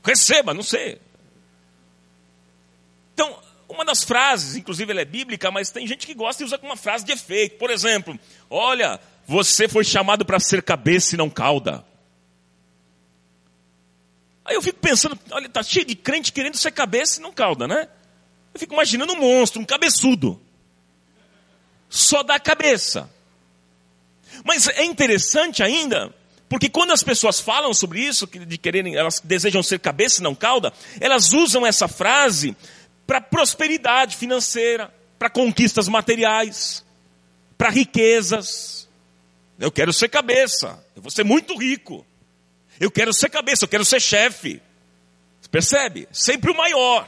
Receba, 0.03 0.53
não 0.53 0.61
sei. 0.61 1.01
Então, 3.15 3.41
uma 3.67 3.83
das 3.83 4.03
frases, 4.03 4.55
inclusive 4.55 4.91
ela 4.91 5.01
é 5.01 5.05
bíblica, 5.05 5.49
mas 5.49 5.71
tem 5.71 5.87
gente 5.87 6.05
que 6.05 6.13
gosta 6.13 6.43
e 6.43 6.45
usa 6.45 6.59
como 6.59 6.69
uma 6.69 6.77
frase 6.77 7.03
de 7.03 7.13
efeito. 7.13 7.57
Por 7.57 7.71
exemplo, 7.71 8.19
olha, 8.47 8.99
você 9.25 9.67
foi 9.67 9.83
chamado 9.83 10.23
para 10.23 10.39
ser 10.39 10.61
cabeça 10.61 11.15
e 11.15 11.17
não 11.17 11.27
cauda. 11.27 11.83
Aí 14.45 14.53
eu 14.53 14.61
fico 14.61 14.77
pensando, 14.77 15.17
olha, 15.31 15.49
tá 15.49 15.63
cheio 15.63 15.85
de 15.87 15.95
crente 15.95 16.31
querendo 16.31 16.57
ser 16.57 16.69
cabeça 16.73 17.19
e 17.19 17.23
não 17.23 17.33
cauda, 17.33 17.67
né? 17.67 17.89
Eu 18.53 18.59
fico 18.59 18.75
imaginando 18.75 19.13
um 19.13 19.19
monstro, 19.19 19.59
um 19.59 19.65
cabeçudo. 19.65 20.39
Só 21.89 22.21
dá 22.21 22.39
cabeça. 22.39 23.09
Mas 24.43 24.67
é 24.67 24.83
interessante 24.83 25.61
ainda, 25.63 26.13
porque 26.47 26.69
quando 26.69 26.91
as 26.91 27.03
pessoas 27.03 27.39
falam 27.39 27.73
sobre 27.73 28.01
isso, 28.01 28.27
de 28.27 28.57
quererem, 28.57 28.95
elas 28.95 29.21
desejam 29.23 29.61
ser 29.61 29.79
cabeça 29.79 30.19
e 30.19 30.23
não 30.23 30.33
cauda, 30.33 30.73
elas 30.99 31.31
usam 31.33 31.65
essa 31.65 31.87
frase 31.87 32.55
para 33.05 33.21
prosperidade 33.21 34.15
financeira, 34.15 34.93
para 35.17 35.29
conquistas 35.29 35.87
materiais, 35.87 36.83
para 37.57 37.69
riquezas. 37.69 38.87
Eu 39.59 39.71
quero 39.71 39.91
ser 39.91 40.09
cabeça, 40.09 40.83
eu 40.95 41.01
vou 41.01 41.11
ser 41.11 41.23
muito 41.23 41.57
rico. 41.57 42.05
Eu 42.79 42.89
quero 42.89 43.13
ser 43.13 43.29
cabeça, 43.29 43.65
eu 43.65 43.69
quero 43.69 43.83
ser 43.83 43.99
chefe. 43.99 44.61
Percebe? 45.51 46.07
Sempre 46.11 46.51
o 46.51 46.55
maior. 46.55 47.07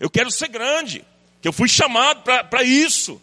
Eu 0.00 0.08
quero 0.08 0.30
ser 0.30 0.48
grande, 0.48 1.04
que 1.42 1.48
eu 1.48 1.52
fui 1.52 1.68
chamado 1.68 2.22
para 2.22 2.62
isso. 2.62 3.20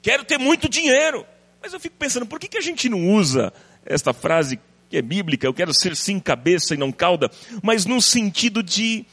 Quero 0.00 0.24
ter 0.24 0.38
muito 0.38 0.68
dinheiro. 0.68 1.26
Mas 1.66 1.72
eu 1.72 1.80
fico 1.80 1.96
pensando, 1.98 2.24
por 2.24 2.38
que, 2.38 2.46
que 2.46 2.58
a 2.58 2.60
gente 2.60 2.88
não 2.88 3.10
usa 3.10 3.52
esta 3.84 4.12
frase 4.12 4.56
que 4.88 4.96
é 4.96 5.02
bíblica, 5.02 5.48
eu 5.48 5.52
quero 5.52 5.74
ser 5.74 5.96
sim 5.96 6.20
cabeça 6.20 6.74
e 6.74 6.76
não 6.76 6.92
cauda, 6.92 7.28
mas 7.60 7.84
no 7.84 8.00
sentido 8.00 8.62
de 8.62 9.04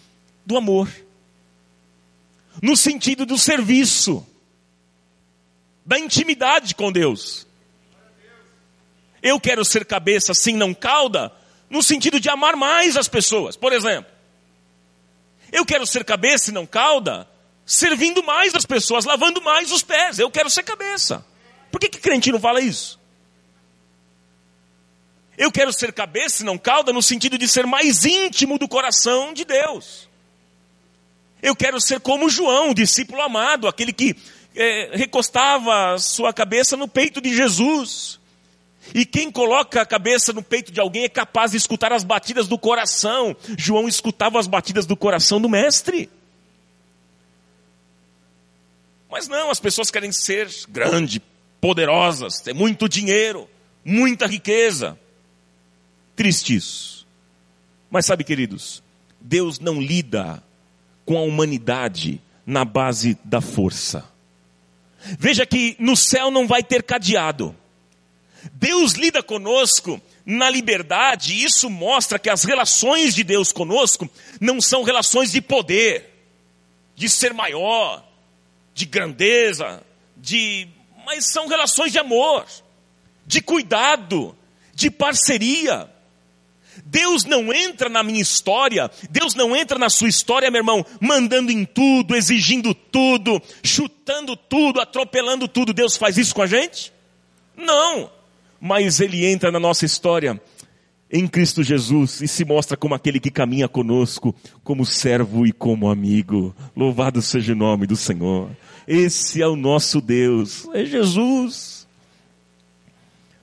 do 0.46 0.56
amor. 0.56 0.88
No 2.62 2.78
sentido 2.78 3.26
do 3.26 3.40
serviço. 3.40 4.24
Da 5.84 5.98
intimidade 5.98 6.76
com 6.76 6.92
Deus. 6.92 7.48
Eu 9.20 9.40
quero 9.40 9.66
ser 9.66 9.84
cabeça, 9.84 10.36
sim, 10.36 10.56
não 10.56 10.76
cauda, 10.76 11.32
no 11.72 11.82
sentido 11.82 12.20
de 12.20 12.30
amar 12.30 12.56
mais 12.56 12.96
as 12.96 13.08
pessoas. 13.08 13.58
Por 13.58 13.74
exemplo, 13.74 14.12
eu 15.52 15.66
quero 15.66 15.88
ser 15.88 16.06
cabeça 16.06 16.52
e 16.52 16.54
não 16.54 16.68
cauda, 16.68 17.28
servindo 17.66 18.22
mais 18.22 18.54
as 18.54 18.64
pessoas, 18.64 19.06
lavando 19.06 19.42
mais 19.42 19.72
os 19.72 19.82
pés. 19.82 20.20
Eu 20.20 20.30
quero 20.30 20.52
ser 20.52 20.62
cabeça. 20.62 21.26
Por 21.74 21.80
que, 21.80 21.90
que 21.90 21.98
crente 21.98 22.32
não 22.32 22.40
fala 22.40 22.62
isso? 22.62 23.00
Eu 25.36 25.52
quero 25.52 25.74
ser 25.74 25.92
cabeça 25.92 26.44
e 26.44 26.46
não 26.46 26.56
cauda 26.56 26.94
no 26.94 27.02
sentido 27.02 27.36
de 27.36 27.48
ser 27.48 27.66
mais 27.66 28.06
íntimo 28.06 28.60
do 28.60 28.68
coração 28.68 29.34
de 29.34 29.44
Deus. 29.44 30.08
Eu 31.42 31.56
quero 31.56 31.82
ser 31.82 32.00
como 32.00 32.30
João, 32.30 32.76
discípulo 32.76 33.24
amado, 33.24 33.68
aquele 33.68 33.92
que 33.92 34.16
é, 34.56 34.96
recostava 34.96 35.98
sua 35.98 36.32
cabeça 36.32 36.78
no 36.78 36.88
peito 36.88 37.20
de 37.20 37.36
Jesus. 37.36 38.20
E 38.94 39.04
quem 39.04 39.32
coloca 39.32 39.82
a 39.82 39.86
cabeça 39.86 40.32
no 40.32 40.44
peito 40.44 40.72
de 40.72 40.80
alguém 40.80 41.06
é 41.06 41.10
capaz 41.10 41.52
de 41.52 41.58
escutar 41.58 41.92
as 41.92 42.04
batidas 42.04 42.48
do 42.48 42.60
coração. 42.60 43.36
João 43.58 43.88
escutava 43.88 44.40
as 44.40 44.46
batidas 44.46 44.86
do 44.86 44.96
coração 44.96 45.42
do 45.42 45.50
Mestre. 45.50 46.08
Mas 49.10 49.28
não, 49.28 49.50
as 49.50 49.60
pessoas 49.60 49.90
querem 49.90 50.12
ser 50.12 50.48
grandes, 50.70 51.20
poderosas, 51.64 52.42
ter 52.42 52.54
muito 52.54 52.90
dinheiro, 52.90 53.50
muita 53.86 54.28
riqueza. 54.28 55.00
Triste 56.14 56.58
isso. 56.58 57.08
Mas 57.90 58.06
sabe, 58.06 58.26
queridos, 58.26 58.84
Deus 59.22 59.62
não 59.62 59.82
lida 59.82 60.44
com 61.06 61.18
a 61.18 61.22
humanidade 61.22 62.22
na 62.46 62.66
base 62.66 63.18
da 63.24 63.40
força. 63.40 64.04
Veja 65.18 65.46
que 65.46 65.78
no 65.80 65.96
céu 65.96 66.30
não 66.30 66.46
vai 66.46 66.62
ter 66.62 66.84
cadeado. 66.84 67.56
Deus 68.56 68.92
lida 68.92 69.24
conosco 69.24 70.02
na 70.26 70.50
liberdade, 70.50 71.34
e 71.34 71.46
isso 71.46 71.70
mostra 71.70 72.20
que 72.20 72.30
as 72.30 72.44
relações 72.44 73.16
de 73.16 73.24
Deus 73.24 73.54
conosco 73.54 74.10
não 74.38 74.60
são 74.60 74.84
relações 74.84 75.32
de 75.32 75.42
poder, 75.42 76.10
de 76.94 77.08
ser 77.08 77.34
maior, 77.34 78.06
de 78.74 78.86
grandeza, 78.86 79.82
de 80.18 80.68
mas 81.06 81.32
são 81.32 81.48
relações 81.48 81.92
de 81.92 82.00
amor, 82.00 82.46
de 83.26 83.42
cuidado, 83.42 84.36
de 84.74 84.90
parceria. 84.90 85.90
Deus 86.86 87.24
não 87.24 87.54
entra 87.54 87.88
na 87.88 88.02
minha 88.04 88.22
história, 88.22 88.90
Deus 89.10 89.36
não 89.36 89.56
entra 89.56 89.78
na 89.78 89.90
sua 89.90 90.10
história, 90.10 90.50
meu 90.50 90.60
irmão, 90.60 90.86
mandando 91.00 91.52
em 91.52 91.66
tudo, 91.66 92.16
exigindo 92.16 92.74
tudo, 92.74 93.42
chutando 93.64 94.36
tudo, 94.36 94.82
atropelando 94.82 95.48
tudo. 95.48 95.74
Deus 95.74 95.96
faz 95.96 96.18
isso 96.18 96.34
com 96.34 96.42
a 96.42 96.48
gente? 96.48 96.92
Não 97.56 98.10
mas 98.66 99.02
ele 99.02 99.26
entra 99.26 99.52
na 99.52 99.60
nossa 99.60 99.86
história 99.86 100.42
em 101.16 101.28
Cristo 101.28 101.62
Jesus 101.62 102.22
e 102.22 102.28
se 102.28 102.44
mostra 102.44 102.76
como 102.76 102.96
aquele 102.96 103.20
que 103.20 103.30
caminha 103.30 103.68
conosco, 103.68 104.34
como 104.64 104.84
servo 104.84 105.46
e 105.46 105.52
como 105.52 105.88
amigo. 105.88 106.56
Louvado 106.76 107.22
seja 107.22 107.54
o 107.54 107.56
nome 107.56 107.86
do 107.86 107.96
Senhor. 107.96 108.50
Esse 108.88 109.40
é 109.40 109.48
o 109.48 109.56
nosso 109.56 110.02
Deus, 110.02 110.68
é 110.74 110.84
Jesus. 110.84 111.88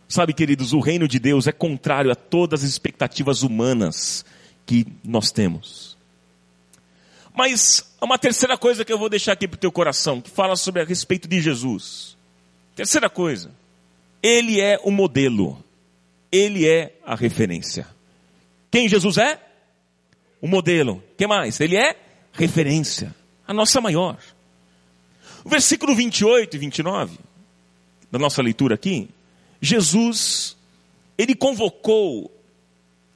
Sabe, 0.08 0.32
queridos, 0.32 0.72
o 0.72 0.80
reino 0.80 1.06
de 1.06 1.20
Deus 1.20 1.46
é 1.46 1.52
contrário 1.52 2.10
a 2.10 2.16
todas 2.16 2.64
as 2.64 2.68
expectativas 2.68 3.44
humanas 3.44 4.24
que 4.66 4.84
nós 5.04 5.30
temos. 5.30 5.96
Mas 7.32 7.94
há 8.00 8.04
uma 8.04 8.18
terceira 8.18 8.58
coisa 8.58 8.84
que 8.84 8.92
eu 8.92 8.98
vou 8.98 9.08
deixar 9.08 9.32
aqui 9.32 9.46
para 9.46 9.54
o 9.54 9.60
teu 9.60 9.70
coração, 9.70 10.20
que 10.20 10.28
fala 10.28 10.56
sobre 10.56 10.82
a 10.82 10.84
respeito 10.84 11.28
de 11.28 11.40
Jesus. 11.40 12.16
Terceira 12.74 13.08
coisa. 13.08 13.52
Ele 14.20 14.60
é 14.60 14.80
o 14.82 14.90
modelo. 14.90 15.62
Ele 16.30 16.68
é 16.68 16.94
a 17.04 17.14
referência. 17.14 17.86
Quem 18.70 18.88
Jesus 18.88 19.18
é? 19.18 19.40
O 20.40 20.46
modelo. 20.46 21.02
que 21.16 21.26
mais? 21.26 21.60
Ele 21.60 21.76
é 21.76 21.96
referência. 22.32 23.14
A 23.46 23.52
nossa 23.52 23.80
maior. 23.80 24.18
O 25.44 25.48
versículo 25.48 25.94
28 25.94 26.54
e 26.54 26.58
29 26.58 27.18
da 28.10 28.18
nossa 28.18 28.42
leitura 28.42 28.74
aqui, 28.74 29.08
Jesus, 29.60 30.56
ele 31.16 31.34
convocou 31.34 32.30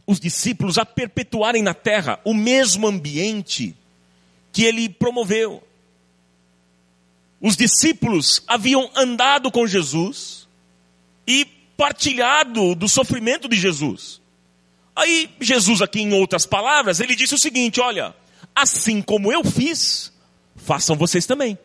os 0.07 0.21
discípulos 0.21 0.79
a 0.79 0.85
perpetuarem 0.85 1.63
na 1.63 1.75
terra 1.75 2.21
o 2.25 2.35
mesmo 2.35 2.87
ambiente 2.87 3.75
que 4.53 4.65
ele 4.65 4.89
promoveu. 4.89 5.63
Os 7.41 7.57
discípulos 7.57 8.43
haviam 8.47 8.91
andado 8.95 9.51
com 9.51 9.67
Jesus, 9.67 10.47
e 11.27 11.47
partilhado 11.77 12.75
do 12.75 12.89
sofrimento 12.89 13.49
de 13.49 13.57
Jesus. 13.57 14.21
Aí 14.95 15.31
Jesus 15.41 15.83
aqui 15.83 16.01
em 16.01 16.13
outras 16.13 16.47
palavras, 16.47 17.01
ele 17.01 17.17
disse 17.17 17.35
o 17.35 17.39
seguinte, 17.39 17.81
olha, 17.81 18.15
assim 18.55 19.03
como 19.03 19.33
eu 19.33 19.45
fiz, 19.45 20.13
façam 20.57 20.97
vocês 20.97 21.27
também. 21.27 21.59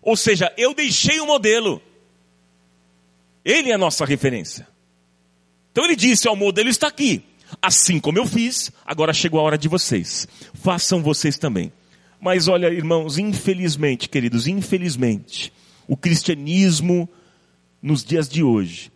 Ou 0.00 0.16
seja, 0.16 0.52
eu 0.56 0.72
deixei 0.72 1.20
o 1.20 1.26
modelo. 1.26 1.82
Ele 3.44 3.70
é 3.70 3.74
a 3.74 3.78
nossa 3.78 4.04
referência. 4.04 4.66
Então 5.72 5.84
ele 5.84 5.96
disse, 5.96 6.28
ó, 6.28 6.32
o 6.32 6.36
modelo 6.36 6.68
está 6.68 6.88
aqui. 6.88 7.22
Assim 7.60 7.98
como 8.00 8.18
eu 8.18 8.26
fiz, 8.26 8.70
agora 8.84 9.12
chegou 9.12 9.40
a 9.40 9.42
hora 9.42 9.58
de 9.58 9.68
vocês. 9.68 10.26
Façam 10.54 11.02
vocês 11.02 11.36
também. 11.36 11.72
Mas 12.20 12.48
olha, 12.48 12.68
irmãos, 12.68 13.18
infelizmente, 13.18 14.08
queridos, 14.08 14.46
infelizmente, 14.46 15.52
o 15.88 15.96
cristianismo 15.96 17.08
nos 17.82 18.04
dias 18.04 18.28
de 18.28 18.42
hoje. 18.42 18.90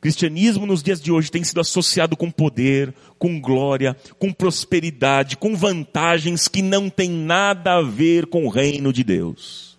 Cristianismo 0.00 0.66
nos 0.66 0.82
dias 0.82 1.00
de 1.00 1.10
hoje 1.10 1.30
tem 1.30 1.42
sido 1.42 1.60
associado 1.60 2.16
com 2.16 2.30
poder, 2.30 2.94
com 3.18 3.40
glória, 3.40 3.96
com 4.18 4.32
prosperidade, 4.32 5.36
com 5.36 5.56
vantagens 5.56 6.46
que 6.46 6.62
não 6.62 6.88
tem 6.90 7.10
nada 7.10 7.74
a 7.74 7.82
ver 7.82 8.26
com 8.26 8.44
o 8.44 8.48
reino 8.48 8.92
de 8.92 9.02
Deus. 9.02 9.76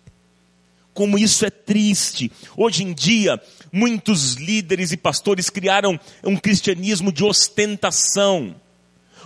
Como 0.92 1.16
isso 1.16 1.46
é 1.46 1.50
triste. 1.50 2.30
Hoje 2.56 2.82
em 2.82 2.92
dia, 2.92 3.40
muitos 3.72 4.34
líderes 4.34 4.90
e 4.90 4.96
pastores 4.96 5.48
criaram 5.48 5.98
um 6.24 6.36
cristianismo 6.36 7.12
de 7.12 7.24
ostentação. 7.24 8.56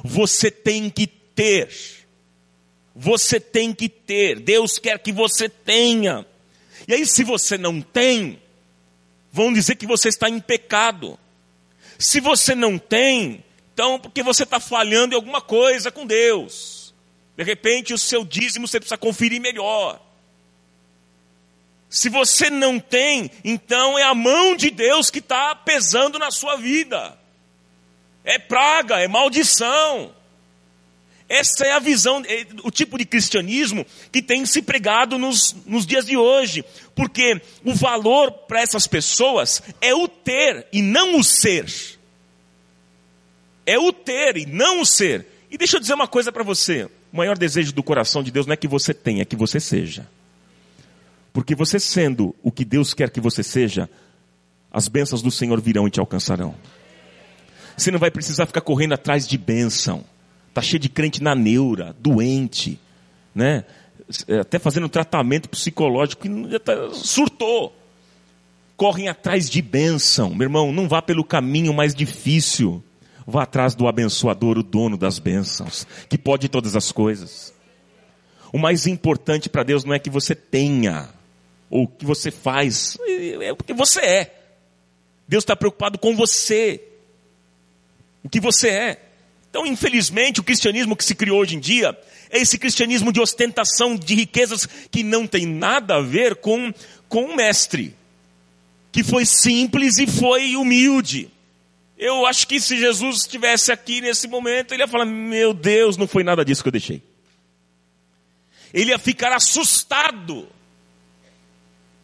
Você 0.05 0.51
tem 0.51 0.91
que 0.91 1.07
ter. 1.07 1.71
Você 2.95 3.41
tem 3.41 3.73
que 3.73 3.89
ter. 3.89 4.39
Deus 4.39 4.79
quer 4.79 4.99
que 4.99 5.11
você 5.11 5.49
tenha. 5.49 6.27
E 6.87 6.93
aí, 6.93 7.07
se 7.07 7.25
você 7.25 7.57
não 7.57 7.81
tem, 7.81 8.39
vão 9.33 9.53
dizer 9.53 9.77
que 9.77 9.87
você 9.87 10.09
está 10.09 10.29
em 10.29 10.39
pecado. 10.39 11.19
Se 11.99 12.21
você 12.21 12.55
não 12.55 12.79
tem, 12.79 13.43
então 13.73 13.99
porque 13.99 14.23
você 14.23 14.43
está 14.43 14.61
falhando 14.61 15.15
em 15.15 15.17
alguma 15.17 15.41
coisa 15.41 15.91
com 15.91 16.07
Deus. 16.07 16.95
De 17.37 17.43
repente 17.43 17.95
o 17.95 17.99
seu 17.99 18.25
dízimo 18.25 18.69
você 18.69 18.79
precisa 18.79 18.99
conferir 18.99 19.41
melhor. 19.41 20.01
Se 21.89 22.09
você 22.09 22.49
não 22.49 22.79
tem, 22.79 23.31
então 23.45 23.99
é 23.99 24.03
a 24.03 24.15
mão 24.15 24.57
de 24.57 24.71
Deus 24.71 25.11
que 25.11 25.19
está 25.19 25.55
pesando 25.55 26.19
na 26.19 26.31
sua 26.31 26.57
vida. 26.57 27.19
É 28.25 28.39
praga, 28.39 29.01
é 29.01 29.09
maldição. 29.09 30.15
Essa 31.35 31.65
é 31.65 31.73
a 31.73 31.79
visão, 31.79 32.23
é, 32.27 32.47
o 32.63 32.71
tipo 32.71 32.99
de 32.99 33.07
cristianismo 33.07 33.87
que 34.13 34.21
tem 34.21 34.45
se 34.45 34.61
pregado 34.61 35.17
nos, 35.17 35.57
nos 35.65 35.87
dias 35.87 36.05
de 36.05 36.15
hoje. 36.15 36.63
Porque 36.95 37.41
o 37.65 37.75
valor 37.75 38.31
para 38.47 38.61
essas 38.61 38.87
pessoas 38.87 39.63
é 39.81 39.95
o 39.95 40.07
ter 40.07 40.67
e 40.71 40.83
não 40.83 41.19
o 41.19 41.25
ser. 41.25 41.73
É 43.65 43.79
o 43.79 43.95
ter 43.95 44.37
e 44.37 44.45
não 44.45 44.83
o 44.83 44.85
ser. 44.85 45.27
E 45.51 45.57
deixa 45.57 45.79
eu 45.79 45.81
dizer 45.81 45.95
uma 45.95 46.07
coisa 46.07 46.31
para 46.31 46.43
você: 46.43 46.85
o 47.11 47.17
maior 47.17 47.39
desejo 47.39 47.73
do 47.73 47.83
coração 47.83 48.23
de 48.23 48.31
Deus 48.31 48.45
não 48.45 48.53
é 48.53 48.57
que 48.57 48.69
você 48.69 48.93
tenha, 48.93 49.23
é 49.23 49.25
que 49.25 49.35
você 49.35 49.59
seja. 49.59 50.07
Porque 51.33 51.55
você 51.55 51.81
sendo 51.81 52.37
o 52.43 52.53
que 52.53 52.63
Deus 52.63 52.93
quer 52.93 53.09
que 53.09 53.23
você 53.23 53.43
seja, 53.43 53.89
as 54.71 54.87
bênçãos 54.87 55.23
do 55.23 55.31
Senhor 55.31 55.59
virão 55.63 55.89
e 55.89 55.91
te 55.91 55.99
alcançarão. 55.99 56.55
Você 57.75 57.91
não 57.91 57.99
vai 57.99 58.11
precisar 58.11 58.45
ficar 58.45 58.61
correndo 58.61 58.93
atrás 58.93 59.27
de 59.27 59.39
bênção. 59.39 60.05
Tá 60.53 60.61
cheio 60.61 60.81
de 60.81 60.89
crente 60.89 61.23
na 61.23 61.35
neura, 61.35 61.95
doente, 61.99 62.79
né? 63.35 63.65
Até 64.41 64.59
fazendo 64.59 64.89
tratamento 64.89 65.49
psicológico 65.49 66.23
que 66.23 66.59
tá, 66.59 66.91
surtou. 66.93 67.75
Correm 68.77 69.09
atrás 69.09 69.49
de 69.49 69.63
bênção. 69.63 70.35
Meu 70.35 70.47
irmão, 70.47 70.73
não 70.73 70.89
vá 70.89 71.01
pelo 71.01 71.25
caminho 71.25 71.73
mais 71.73 71.95
difícil. 71.95 72.83
Vá 73.27 73.45
atrás 73.45 73.75
do 73.75 73.87
abençoador, 73.87 74.59
o 74.59 74.63
dono 74.63 74.97
das 74.97 75.19
bênçãos, 75.19 75.87
que 76.09 76.19
pode 76.19 76.49
todas 76.49 76.75
as 76.75 76.91
coisas. 76.91 77.55
O 78.53 78.59
mais 78.59 78.87
importante 78.87 79.49
para 79.49 79.63
Deus 79.63 79.85
não 79.85 79.95
é 79.95 79.99
que 79.99 80.11
você 80.11 80.35
tenha, 80.35 81.09
ou 81.71 81.87
que 81.87 82.05
você 82.05 82.31
faz, 82.31 82.99
é 83.41 83.53
o 83.53 83.57
que 83.57 83.73
você 83.73 84.01
é. 84.01 84.39
Deus 85.27 85.43
está 85.43 85.57
preocupado 85.57 85.99
com 85.99 86.15
você, 86.15 86.83
o 88.23 88.29
que 88.29 88.41
você 88.41 88.69
é. 88.69 89.12
Então, 89.53 89.67
infelizmente, 89.67 90.41
o 90.41 90.43
cristianismo 90.43 90.97
que 90.97 91.05
se 91.05 91.15
criou 91.15 91.39
hoje 91.39 91.57
em 91.57 91.61
dia 91.61 91.95
é 92.31 92.39
esse 92.39 92.57
cristianismo 92.57 93.13
de 93.13 93.21
ostentação 93.21 93.95
de 93.95 94.15
riquezas 94.15 94.65
que 94.91 95.03
não 95.03 95.27
tem 95.27 95.45
nada 95.45 95.97
a 95.97 96.01
ver 96.01 96.37
com, 96.37 96.73
com 97.07 97.27
o 97.27 97.37
mestre, 97.37 97.95
que 98.91 99.05
foi 99.05 99.27
simples 99.27 99.99
e 99.99 100.07
foi 100.07 100.57
humilde. 100.57 101.31
Eu 101.99 102.25
acho 102.25 102.49
que 102.49 102.59
se 102.59 102.79
Jesus 102.79 103.19
estivesse 103.19 103.71
aqui 103.71 104.01
nesse 104.01 104.27
momento, 104.27 104.73
ele 104.73 104.85
ia 104.85 104.89
falar: 104.89 105.05
Meu 105.05 105.53
Deus, 105.53 105.99
não 105.99 106.09
foi 106.09 106.25
nada 106.25 106.43
disso 106.47 106.63
que 106.63 106.69
eu 106.69 106.73
deixei. 106.73 107.03
Ele 108.73 108.91
ia 108.91 108.99
ficar 108.99 109.35
assustado 109.35 110.49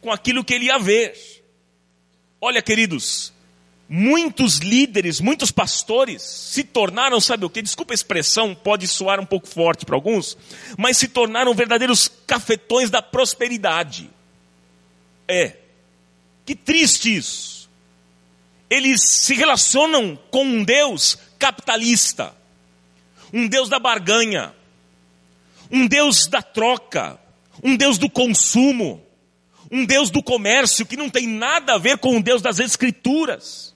com 0.02 0.12
aquilo 0.12 0.44
que 0.44 0.52
ele 0.52 0.66
ia 0.66 0.78
ver. 0.78 1.16
Olha, 2.42 2.60
queridos, 2.60 3.32
muitos 3.88 4.58
líderes, 4.58 5.20
muitos 5.20 5.50
pastores 5.50 6.22
se 6.22 6.62
tornaram, 6.62 7.20
sabe 7.20 7.44
o 7.44 7.50
que? 7.50 7.62
Desculpa 7.62 7.92
a 7.92 7.96
expressão, 7.96 8.54
pode 8.54 8.86
soar 8.86 9.20
um 9.20 9.26
pouco 9.26 9.48
forte 9.48 9.86
para 9.86 9.94
alguns, 9.94 10.36
mas 10.76 10.96
se 10.96 11.08
tornaram 11.08 11.54
verdadeiros 11.54 12.10
cafetões 12.26 12.90
da 12.90 13.00
prosperidade. 13.00 14.10
É. 15.26 15.56
Que 16.44 16.54
triste 16.54 17.14
isso 17.14 17.58
eles 18.70 19.00
se 19.02 19.34
relacionam 19.34 20.18
com 20.30 20.44
um 20.44 20.62
Deus 20.62 21.18
capitalista, 21.38 22.34
um 23.32 23.48
Deus 23.48 23.68
da 23.68 23.78
barganha, 23.78 24.54
um 25.70 25.86
Deus 25.86 26.26
da 26.26 26.42
troca, 26.42 27.18
um 27.62 27.76
Deus 27.76 27.98
do 27.98 28.10
consumo, 28.10 29.02
um 29.70 29.84
Deus 29.84 30.10
do 30.10 30.22
comércio 30.22 30.86
que 30.86 30.96
não 30.96 31.08
tem 31.08 31.26
nada 31.26 31.74
a 31.74 31.78
ver 31.78 31.98
com 31.98 32.16
o 32.16 32.22
Deus 32.22 32.42
das 32.42 32.58
Escrituras. 32.58 33.74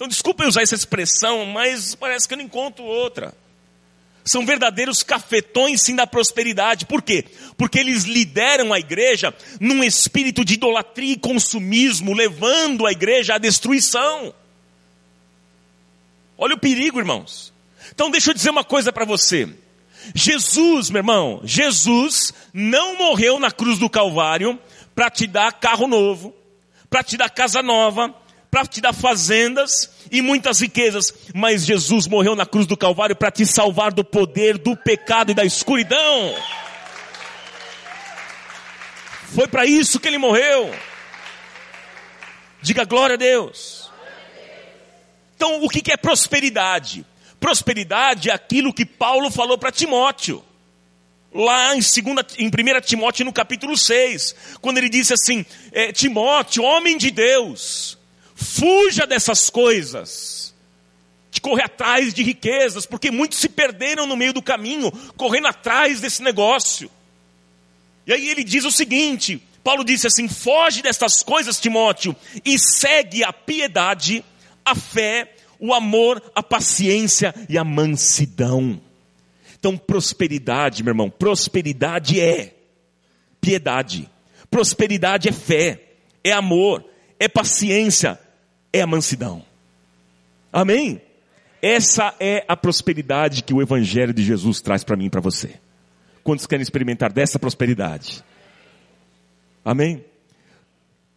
Então, 0.00 0.08
desculpem 0.08 0.48
usar 0.48 0.62
essa 0.62 0.74
expressão, 0.74 1.44
mas 1.44 1.94
parece 1.94 2.26
que 2.26 2.32
eu 2.32 2.38
não 2.38 2.46
encontro 2.46 2.82
outra. 2.82 3.34
São 4.24 4.46
verdadeiros 4.46 5.02
cafetões 5.02 5.82
sim 5.82 5.94
da 5.94 6.06
prosperidade. 6.06 6.86
Por 6.86 7.02
quê? 7.02 7.26
Porque 7.58 7.78
eles 7.78 8.04
lideram 8.04 8.72
a 8.72 8.78
igreja 8.78 9.34
num 9.60 9.84
espírito 9.84 10.42
de 10.42 10.54
idolatria 10.54 11.12
e 11.12 11.18
consumismo, 11.18 12.14
levando 12.14 12.86
a 12.86 12.92
igreja 12.92 13.34
à 13.34 13.38
destruição. 13.38 14.32
Olha 16.38 16.54
o 16.54 16.58
perigo, 16.58 16.98
irmãos. 16.98 17.52
Então 17.92 18.10
deixa 18.10 18.30
eu 18.30 18.34
dizer 18.34 18.48
uma 18.48 18.64
coisa 18.64 18.90
para 18.90 19.04
você. 19.04 19.54
Jesus, 20.14 20.88
meu 20.88 21.00
irmão, 21.00 21.42
Jesus 21.44 22.32
não 22.54 22.96
morreu 22.96 23.38
na 23.38 23.50
cruz 23.50 23.78
do 23.78 23.90
Calvário 23.90 24.58
para 24.94 25.10
te 25.10 25.26
dar 25.26 25.52
carro 25.52 25.86
novo, 25.86 26.34
para 26.88 27.04
te 27.04 27.18
dar 27.18 27.28
casa 27.28 27.62
nova, 27.62 28.14
para 28.50 28.66
te 28.66 28.80
dar 28.80 28.92
fazendas 28.92 29.90
e 30.10 30.20
muitas 30.20 30.60
riquezas, 30.60 31.14
mas 31.34 31.64
Jesus 31.64 32.06
morreu 32.06 32.34
na 32.34 32.44
cruz 32.44 32.66
do 32.66 32.76
Calvário 32.76 33.14
para 33.14 33.30
te 33.30 33.46
salvar 33.46 33.92
do 33.92 34.04
poder 34.04 34.58
do 34.58 34.76
pecado 34.76 35.30
e 35.30 35.34
da 35.34 35.44
escuridão. 35.44 36.34
Foi 39.34 39.46
para 39.46 39.64
isso 39.64 40.00
que 40.00 40.08
ele 40.08 40.18
morreu. 40.18 40.74
Diga 42.60 42.84
glória 42.84 43.14
a 43.14 43.16
Deus. 43.16 43.88
Então, 45.36 45.64
o 45.64 45.68
que 45.68 45.92
é 45.92 45.96
prosperidade? 45.96 47.06
Prosperidade 47.38 48.28
é 48.28 48.32
aquilo 48.34 48.74
que 48.74 48.84
Paulo 48.84 49.30
falou 49.30 49.56
para 49.56 49.70
Timóteo. 49.70 50.44
Lá 51.32 51.76
em, 51.76 51.80
segunda, 51.80 52.26
em 52.36 52.48
1 52.48 52.80
Timóteo, 52.82 53.24
no 53.24 53.32
capítulo 53.32 53.78
6, 53.78 54.34
quando 54.60 54.78
ele 54.78 54.88
disse 54.88 55.14
assim: 55.14 55.46
é, 55.70 55.92
Timóteo, 55.92 56.64
homem 56.64 56.98
de 56.98 57.12
Deus, 57.12 57.96
Fuja 58.40 59.06
dessas 59.06 59.50
coisas. 59.50 60.54
De 61.30 61.40
correr 61.40 61.64
atrás 61.64 62.12
de 62.12 62.22
riquezas, 62.22 62.86
porque 62.86 63.10
muitos 63.10 63.38
se 63.38 63.48
perderam 63.48 64.06
no 64.06 64.16
meio 64.16 64.32
do 64.32 64.42
caminho, 64.42 64.90
correndo 65.16 65.46
atrás 65.46 66.00
desse 66.00 66.22
negócio. 66.22 66.90
E 68.06 68.12
aí 68.12 68.28
ele 68.28 68.42
diz 68.42 68.64
o 68.64 68.72
seguinte: 68.72 69.40
Paulo 69.62 69.84
disse 69.84 70.06
assim: 70.06 70.26
foge 70.28 70.82
destas 70.82 71.22
coisas, 71.22 71.60
Timóteo, 71.60 72.16
e 72.44 72.58
segue 72.58 73.22
a 73.22 73.32
piedade, 73.32 74.24
a 74.64 74.74
fé, 74.74 75.32
o 75.60 75.72
amor, 75.72 76.20
a 76.34 76.42
paciência 76.42 77.34
e 77.48 77.56
a 77.56 77.62
mansidão. 77.62 78.80
Então, 79.58 79.76
prosperidade, 79.76 80.82
meu 80.82 80.92
irmão, 80.92 81.10
prosperidade 81.10 82.18
é 82.18 82.54
piedade, 83.40 84.08
prosperidade 84.50 85.28
é 85.28 85.32
fé, 85.32 85.82
é 86.24 86.32
amor, 86.32 86.84
é 87.18 87.28
paciência, 87.28 88.18
é 88.72 88.80
a 88.80 88.86
mansidão. 88.86 89.44
Amém? 90.52 91.00
Essa 91.62 92.14
é 92.18 92.44
a 92.48 92.56
prosperidade 92.56 93.42
que 93.42 93.52
o 93.52 93.60
Evangelho 93.60 94.14
de 94.14 94.22
Jesus 94.22 94.60
traz 94.60 94.82
para 94.82 94.96
mim 94.96 95.06
e 95.06 95.10
para 95.10 95.20
você. 95.20 95.54
Quantos 96.24 96.46
querem 96.46 96.62
experimentar 96.62 97.12
dessa 97.12 97.38
prosperidade? 97.38 98.24
Amém? 99.64 100.04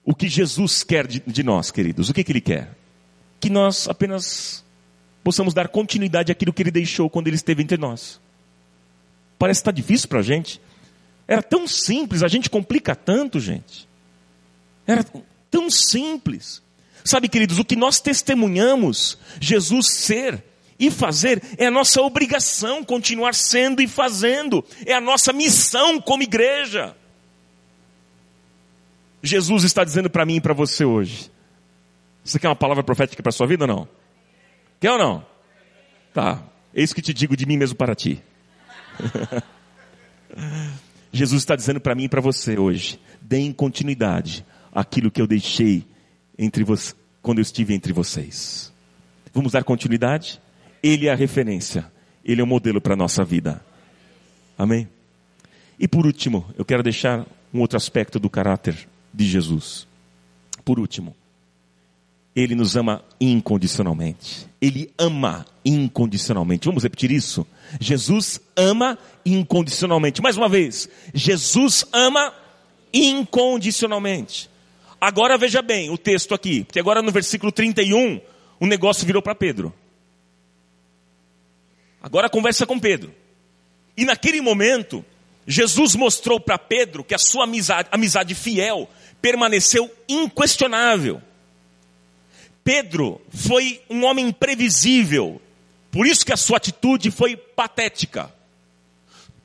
O 0.04 0.13
que 0.13 0.28
Jesus 0.28 0.84
quer 0.84 1.08
de, 1.08 1.22
de 1.26 1.44
nós, 1.44 1.72
queridos? 1.72 2.10
O 2.10 2.13
que, 2.13 2.24
que 2.24 2.32
Ele 2.32 2.42
quer? 2.42 2.76
Que 3.39 3.50
nós 3.50 3.88
apenas 3.88 4.63
possamos 5.24 5.54
dar 5.54 5.70
continuidade 5.70 6.32
àquilo 6.32 6.52
que 6.52 6.62
Ele 6.62 6.72
deixou 6.72 7.10
quando 7.10 7.28
Ele 7.28 7.38
esteve 7.38 7.63
entre 7.63 7.78
nós. 7.78 8.20
Parece 9.39 9.60
que 9.60 9.62
está 9.62 9.72
difícil 9.72 10.10
para 10.10 10.20
a 10.20 10.24
gente. 10.24 10.62
Era 11.28 11.42
tão 11.42 11.66
simples, 11.68 12.22
a 12.22 12.28
gente 12.28 12.50
complica 12.50 12.96
tanto, 12.96 13.39
gente. 13.39 13.88
Era 14.86 15.06
tão 15.50 15.70
simples. 15.70 16.62
Sabe, 17.04 17.28
queridos, 17.28 17.60
o 17.60 17.66
que 17.66 17.76
nós 17.76 18.00
testemunhamos 18.00 19.18
Jesus 19.39 19.88
ser 19.88 20.44
e 20.80 20.89
fazer 20.89 21.42
é 21.58 21.68
a 21.68 21.72
nossa 21.72 22.02
obrigação 22.02 22.84
continuar 22.84 23.34
sendo 23.34 23.82
e 23.82 23.88
fazendo, 23.88 24.63
é 24.86 24.94
a 24.94 25.02
nossa 25.02 25.34
missão 25.34 26.00
como 26.00 26.24
igreja. 26.24 26.96
Jesus 29.22 29.63
está 29.63 29.84
dizendo 29.84 30.10
para 30.10 30.26
mim 30.26 30.36
e 30.36 30.42
para 30.42 30.54
você 30.54 30.84
hoje. 30.84 31.32
Você 32.24 32.39
quer 32.39 32.48
uma 32.48 32.56
palavra 32.56 32.84
profética 32.84 33.22
para 33.22 33.32
sua 33.32 33.48
vida 33.48 33.63
ou 33.66 33.68
não? 33.68 33.88
Quer 34.80 34.92
ou 34.92 34.98
não? 34.98 35.26
Tá. 36.13 36.44
Eis 36.74 36.94
que 36.94 37.02
te 37.02 37.13
digo 37.13 37.36
de 37.36 37.46
mim 37.46 37.58
mesmo 37.58 37.76
para 37.76 37.96
ti. 37.96 38.22
Jesus 41.12 41.42
está 41.42 41.56
dizendo 41.56 41.80
para 41.80 41.96
mim 41.96 42.06
e 42.06 42.10
para 42.10 42.22
você 42.22 42.58
hoje: 42.58 43.00
deem 43.22 43.54
continuidade 43.54 44.46
àquilo 44.74 45.12
que 45.12 45.22
eu 45.22 45.28
deixei 45.28 45.86
entre 46.38 46.63
vocês, 46.63 46.96
quando 47.22 47.39
eu 47.39 47.43
estive 47.43 47.74
entre 47.74 47.93
vocês. 47.93 48.72
Vamos 49.34 49.54
dar 49.54 49.63
continuidade? 49.63 50.39
Ele 50.82 51.08
é 51.08 51.12
a 51.12 51.15
referência, 51.15 51.91
ele 52.24 52.41
é 52.41 52.43
o 52.43 52.48
modelo 52.48 52.82
para 52.82 52.93
a 52.93 52.98
nossa 52.98 53.24
vida. 53.24 53.63
Amém? 54.58 54.88
E 55.80 55.88
por 55.88 56.06
último, 56.06 56.46
eu 56.58 56.63
quero 56.63 56.84
deixar 56.84 57.26
um 57.54 57.60
outro 57.60 57.78
aspecto 57.78 58.19
do 58.19 58.30
caráter 58.30 58.88
de 59.13 59.26
Jesus. 59.26 59.88
Por 60.63 60.80
último, 60.80 61.15
ele 62.36 62.56
nos 62.56 62.76
ama 62.76 63.04
incondicionalmente. 63.19 64.48
Ele 64.62 64.91
ama 64.98 65.46
incondicionalmente. 65.63 66.67
Vamos 66.67 66.84
repetir 66.84 67.12
isso? 67.12 67.46
Jesus 67.80 68.41
ama 68.56 68.98
incondicionalmente. 69.26 70.22
Mais 70.22 70.36
uma 70.36 70.50
vez, 70.50 70.89
Jesus 71.13 71.86
ama 71.93 72.34
incondicionalmente. 72.91 74.50
Agora 75.06 75.38
veja 75.38 75.62
bem 75.62 75.89
o 75.89 75.98
texto 75.98 76.34
aqui, 76.34 76.63
porque 76.63 76.80
agora 76.80 77.02
no 77.02 77.12
versículo 77.12 77.52
31, 77.52 78.22
o 78.58 78.66
negócio 78.66 79.06
virou 79.06 79.22
para 79.22 79.36
Pedro. 79.36 79.74
Agora 82.02 82.30
conversa 82.30 82.66
com 82.66 82.80
Pedro. 82.80 83.13
E 83.98 84.06
naquele 84.06 84.39
momento, 84.39 85.04
Jesus 85.46 85.94
mostrou 85.94 86.39
para 86.39 86.58
Pedro 86.58 87.04
que 87.04 87.13
a 87.13 87.18
sua 87.18 87.44
amizade, 87.44 87.89
amizade 87.92 88.34
fiel 88.34 88.89
permaneceu 89.22 89.94
inquestionável. 90.08 91.22
Pedro 92.63 93.20
foi 93.28 93.82
um 93.89 94.06
homem 94.06 94.30
imprevisível, 94.30 95.42
por 95.92 96.08
isso 96.08 96.26
que 96.26 96.32
a 96.32 96.38
sua 96.38 96.56
atitude 96.56 97.12
foi 97.12 97.36
patética. 97.36 98.34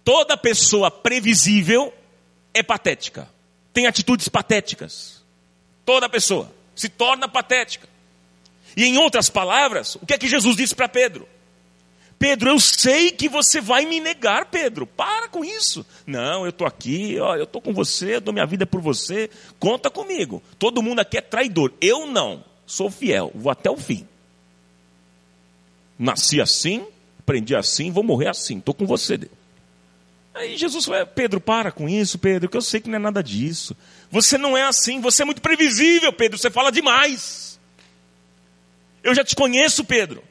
Toda 0.05 0.37
pessoa 0.37 0.89
previsível 0.89 1.93
é 2.55 2.63
patética, 2.63 3.29
tem 3.73 3.89
atitudes 3.89 4.29
patéticas. 4.29 5.18
Toda 5.89 6.07
pessoa 6.07 6.53
se 6.75 6.87
torna 6.87 7.27
patética. 7.27 7.89
E 8.77 8.85
em 8.85 8.99
outras 8.99 9.31
palavras, 9.31 9.95
o 9.95 10.05
que 10.05 10.13
é 10.13 10.19
que 10.19 10.29
Jesus 10.29 10.55
disse 10.55 10.75
para 10.75 10.87
Pedro? 10.87 11.27
Pedro, 12.19 12.51
eu 12.51 12.61
sei 12.61 13.11
que 13.11 13.27
você 13.27 13.59
vai 13.59 13.87
me 13.87 13.99
negar, 13.99 14.51
Pedro. 14.51 14.87
Para 14.87 15.29
com 15.29 15.43
isso. 15.43 15.87
Não, 16.07 16.43
eu 16.43 16.51
estou 16.51 16.67
aqui, 16.67 17.19
ó, 17.19 17.37
eu 17.37 17.45
estou 17.45 17.63
com 17.63 17.73
você, 17.73 18.17
eu 18.17 18.21
dou 18.21 18.35
minha 18.35 18.45
vida 18.45 18.67
por 18.67 18.83
você. 18.83 19.31
Conta 19.59 19.89
comigo. 19.89 20.43
Todo 20.59 20.83
mundo 20.83 20.99
aqui 20.99 21.17
é 21.17 21.23
traidor. 21.23 21.73
Eu 21.81 22.07
não. 22.07 22.45
Sou 22.67 22.91
fiel, 22.91 23.33
vou 23.35 23.51
até 23.51 23.71
o 23.71 23.79
fim. 23.79 24.07
Nasci 25.99 26.39
assim, 26.39 26.87
aprendi 27.19 27.57
assim, 27.57 27.91
vou 27.91 28.05
morrer 28.05 28.29
assim. 28.29 28.59
Estou 28.59 28.75
com 28.75 28.85
você. 28.85 29.19
Aí 30.35 30.55
Jesus 30.55 30.85
falou, 30.85 31.07
Pedro, 31.07 31.41
para 31.41 31.73
com 31.73 31.89
isso, 31.89 32.19
Pedro, 32.19 32.47
que 32.47 32.59
eu 32.59 32.63
sei 32.63 32.79
que 32.79 32.91
não 32.91 32.97
é 32.97 33.01
nada 33.01 33.23
disso. 33.23 33.75
Você 34.11 34.39
não 34.39 34.57
é 34.57 34.63
assim, 34.63 35.01
você 35.01 35.23
é 35.23 35.25
muito 35.25 35.43
previsível, 35.43 36.13
Pedro, 36.13 36.39
você 36.39 36.51
fala 36.51 36.73
demais. 36.73 37.59
Eu 39.03 39.15
já 39.15 39.25
te 39.25 39.37
conheço, 39.37 39.85
Pedro. 39.85 40.23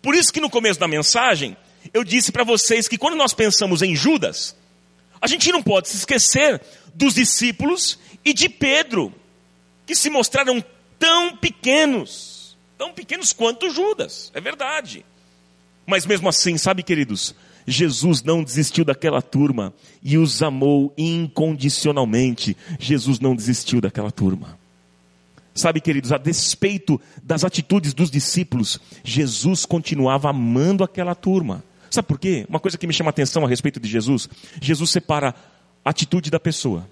Por 0.00 0.14
isso 0.14 0.32
que 0.32 0.40
no 0.40 0.50
começo 0.50 0.80
da 0.80 0.88
mensagem, 0.88 1.56
eu 1.92 2.04
disse 2.04 2.32
para 2.32 2.44
vocês 2.44 2.88
que 2.88 2.98
quando 2.98 3.16
nós 3.16 3.34
pensamos 3.34 3.82
em 3.82 3.94
Judas, 3.94 4.56
a 5.20 5.26
gente 5.26 5.50
não 5.52 5.62
pode 5.62 5.88
se 5.88 5.96
esquecer 5.96 6.60
dos 6.94 7.14
discípulos 7.14 7.98
e 8.24 8.32
de 8.32 8.48
Pedro, 8.48 9.12
que 9.86 9.94
se 9.94 10.10
mostraram 10.10 10.64
tão 10.98 11.36
pequenos, 11.36 12.56
tão 12.78 12.92
pequenos 12.92 13.32
quanto 13.32 13.70
Judas, 13.70 14.30
é 14.34 14.40
verdade. 14.40 15.04
Mas 15.86 16.04
mesmo 16.04 16.28
assim, 16.28 16.58
sabe, 16.58 16.82
queridos, 16.82 17.34
Jesus 17.66 18.22
não 18.22 18.44
desistiu 18.44 18.84
daquela 18.84 19.20
turma 19.20 19.74
e 20.02 20.16
os 20.16 20.42
amou 20.42 20.92
incondicionalmente. 20.96 22.56
Jesus 22.78 23.18
não 23.18 23.34
desistiu 23.34 23.80
daquela 23.80 24.10
turma. 24.10 24.58
Sabe, 25.54 25.80
queridos, 25.80 26.12
a 26.12 26.18
despeito 26.18 27.00
das 27.22 27.42
atitudes 27.42 27.94
dos 27.94 28.10
discípulos, 28.10 28.78
Jesus 29.02 29.64
continuava 29.64 30.28
amando 30.28 30.84
aquela 30.84 31.14
turma. 31.14 31.64
Sabe 31.90 32.06
por 32.06 32.18
quê? 32.18 32.44
Uma 32.48 32.60
coisa 32.60 32.76
que 32.76 32.86
me 32.86 32.92
chama 32.92 33.08
a 33.08 33.10
atenção 33.10 33.44
a 33.44 33.48
respeito 33.48 33.80
de 33.80 33.88
Jesus: 33.88 34.28
Jesus 34.60 34.90
separa 34.90 35.34
a 35.84 35.90
atitude 35.90 36.30
da 36.30 36.38
pessoa. 36.38 36.86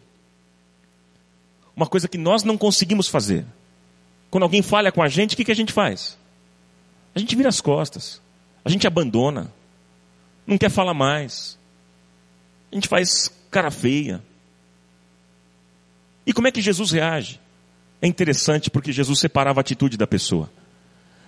Uma 1.77 1.87
coisa 1.87 2.09
que 2.09 2.17
nós 2.17 2.43
não 2.43 2.57
conseguimos 2.57 3.07
fazer. 3.07 3.45
Quando 4.31 4.45
alguém 4.45 4.63
falha 4.63 4.91
com 4.91 5.03
a 5.03 5.09
gente, 5.09 5.35
o 5.35 5.37
que, 5.37 5.45
que 5.45 5.53
a 5.53 5.57
gente 5.57 5.73
faz? 5.73 6.17
A 7.15 7.19
gente 7.19 7.37
vira 7.37 7.49
as 7.49 7.61
costas, 7.61 8.21
a 8.65 8.71
gente 8.71 8.87
abandona, 8.87 9.53
não 10.47 10.59
quer 10.59 10.71
falar 10.71 10.95
mais, 10.95 11.59
a 12.71 12.75
gente 12.75 12.89
faz 12.89 13.33
cara 13.51 13.71
feia. 13.71 14.23
E 16.27 16.33
como 16.33 16.49
é 16.49 16.51
que 16.51 16.61
Jesus 16.61 16.91
reage? 16.91 17.41
É 18.03 18.07
interessante 18.07 18.71
porque 18.71 18.93
Jesus 18.93 19.19
separava 19.19 19.61
a 19.61 19.63
atitude 19.63 19.97
da 19.97 20.07
pessoa. 20.07 20.51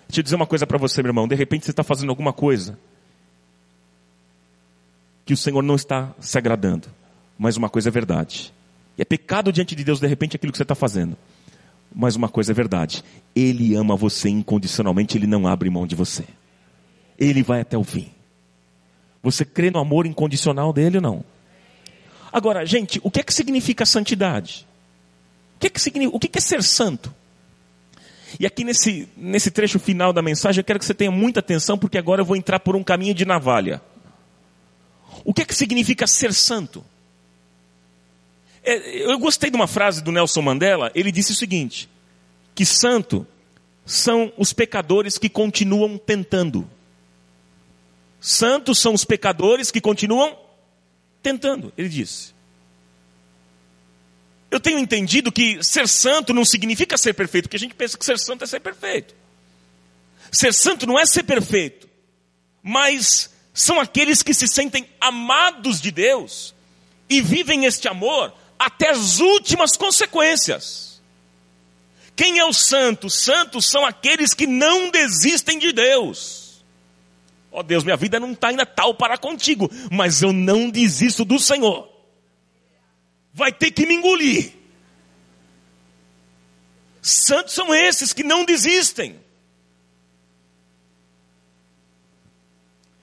Deixa 0.09 0.21
eu 0.21 0.25
dizer 0.25 0.37
uma 0.37 0.47
coisa 0.47 0.67
para 0.67 0.79
você, 0.79 1.03
meu 1.03 1.11
irmão. 1.11 1.29
De 1.29 1.35
repente 1.35 1.65
você 1.65 1.71
está 1.71 1.83
fazendo 1.83 2.11
alguma 2.11 2.33
coisa 2.33 2.79
que 5.25 5.33
o 5.33 5.37
Senhor 5.37 5.63
não 5.63 5.75
está 5.75 6.15
se 6.21 6.37
agradando. 6.39 6.89
Mas 7.39 7.57
uma 7.57 7.69
coisa 7.69 7.89
é 7.89 7.93
verdade. 7.93 8.53
E 8.97 9.03
é 9.03 9.05
pecado 9.05 9.53
diante 9.53 9.75
de 9.75 9.85
Deus, 9.85 10.01
de 10.01 10.07
repente, 10.07 10.37
aquilo 10.37 10.53
que 10.53 10.59
você 10.59 10.65
está 10.65 10.75
fazendo. 10.75 11.17
Mas 11.95 12.17
uma 12.17 12.29
coisa 12.29 12.53
é 12.53 12.55
verdade. 12.55 13.05
Ele 13.35 13.75
ama 13.75 13.97
você 13.97 14.29
incondicionalmente, 14.29 15.19
ele 15.19 15.27
não 15.27 15.47
abre 15.47 15.69
mão 15.69 15.87
de 15.87 15.95
você. 15.95 16.25
Ele 17.19 17.43
vai 17.43 17.61
até 17.61 17.77
o 17.77 17.85
fim. 17.85 18.11
Você 19.23 19.45
crê 19.45 19.71
no 19.71 19.79
amor 19.79 20.07
incondicional 20.07 20.73
dele 20.73 20.99
ou 20.99 21.03
não? 21.03 21.25
Agora, 22.33 22.65
gente, 22.67 23.01
o 23.03 23.11
que 23.11 23.21
é 23.21 23.23
que 23.23 23.33
significa 23.33 23.87
santidade? 23.87 24.67
O 25.57 25.59
que, 25.59 25.69
é 25.69 25.71
que 25.71 25.81
significa, 25.81 26.17
o 26.17 26.21
que, 26.21 26.29
que 26.29 26.39
é 26.39 26.41
ser 26.41 26.63
santo? 26.63 27.15
E 28.39 28.47
aqui 28.47 28.65
nesse, 28.65 29.09
nesse 29.17 29.51
trecho 29.51 29.79
final 29.79 30.13
da 30.13 30.21
mensagem, 30.21 30.61
eu 30.61 30.65
quero 30.65 30.79
que 30.79 30.85
você 30.85 30.95
tenha 30.95 31.11
muita 31.11 31.41
atenção, 31.41 31.79
porque 31.79 31.97
agora 31.97 32.21
eu 32.21 32.25
vou 32.25 32.37
entrar 32.37 32.61
por 32.61 32.77
um 32.77 32.85
caminho 32.85 33.15
de 33.15 33.25
navalha. 33.25 33.81
O 35.25 35.33
que 35.33 35.43
é 35.43 35.45
que 35.45 35.55
significa 35.55 36.07
ser 36.07 36.35
santo? 36.35 36.85
É, 38.63 39.11
eu 39.11 39.19
gostei 39.19 39.49
de 39.49 39.57
uma 39.57 39.67
frase 39.67 40.03
do 40.03 40.13
Nelson 40.13 40.43
Mandela, 40.43 40.91
ele 40.95 41.13
disse 41.13 41.33
o 41.33 41.37
seguinte: 41.37 41.89
que 42.55 42.67
santo 42.67 43.27
são 43.85 44.33
os 44.37 44.53
pecadores 44.53 45.17
que 45.17 45.29
continuam 45.29 45.97
tentando. 45.97 46.69
Santos 48.21 48.79
são 48.79 48.95
os 48.95 49.05
pecadores 49.05 49.71
que 49.71 49.81
continuam 49.81 50.37
tentando, 51.23 51.73
ele 51.77 51.89
disse. 51.89 52.35
Eu 54.51 54.61
tenho 54.61 54.79
entendido 54.79 55.33
que 55.33 55.63
ser 55.63 55.89
santo 55.89 56.33
não 56.33 56.45
significa 56.45 56.97
ser 56.97 57.15
perfeito, 57.15 57.45
porque 57.45 57.57
a 57.57 57.61
gente 57.61 57.75
pensa 57.75 57.99
que 57.99 58.05
ser 58.05 58.19
santo 58.19 58.45
é 58.45 58.47
ser 58.47 58.61
perfeito. 58.61 59.15
Ser 60.31 60.53
santo 60.53 60.87
não 60.87 60.99
é 60.99 61.05
ser 61.05 61.25
perfeito, 61.25 61.89
mas 62.63 63.31
são 63.53 63.81
aqueles 63.81 64.23
que 64.23 64.35
se 64.35 64.47
sentem 64.47 64.89
amados 65.01 65.81
de 65.81 65.91
Deus 65.91 66.55
e 67.09 67.21
vivem 67.21 67.65
este 67.65 67.89
amor 67.89 68.33
até 68.59 68.91
as 68.91 69.19
últimas 69.19 69.77
consequências. 69.77 71.01
Quem 72.15 72.39
é 72.39 72.45
o 72.45 72.53
santo? 72.53 73.11
Santos 73.11 73.67
são 73.67 73.85
aqueles 73.85 74.33
que 74.33 74.47
não 74.47 74.91
desistem 74.91 75.59
de 75.59 75.73
Deus. 75.73 76.46
Ó 77.57 77.61
oh 77.61 77.63
Deus, 77.63 77.83
minha 77.83 77.97
vida 77.97 78.21
não 78.21 78.33
está 78.33 78.49
ainda 78.49 78.67
tal 78.67 78.95
para 78.95 79.17
contigo, 79.17 79.71
mas 79.91 80.21
eu 80.21 80.33
não 80.33 80.69
desisto 80.69 81.25
do 81.25 81.39
Senhor 81.39 81.97
vai 83.37 83.53
ter 83.53 83.71
que 83.71 83.85
me 83.85 83.95
engolir. 83.95 84.51
Santos 87.03 87.53
são 87.53 87.73
esses 87.75 88.15
que 88.15 88.25
não 88.25 88.47
desistem. 88.47 89.21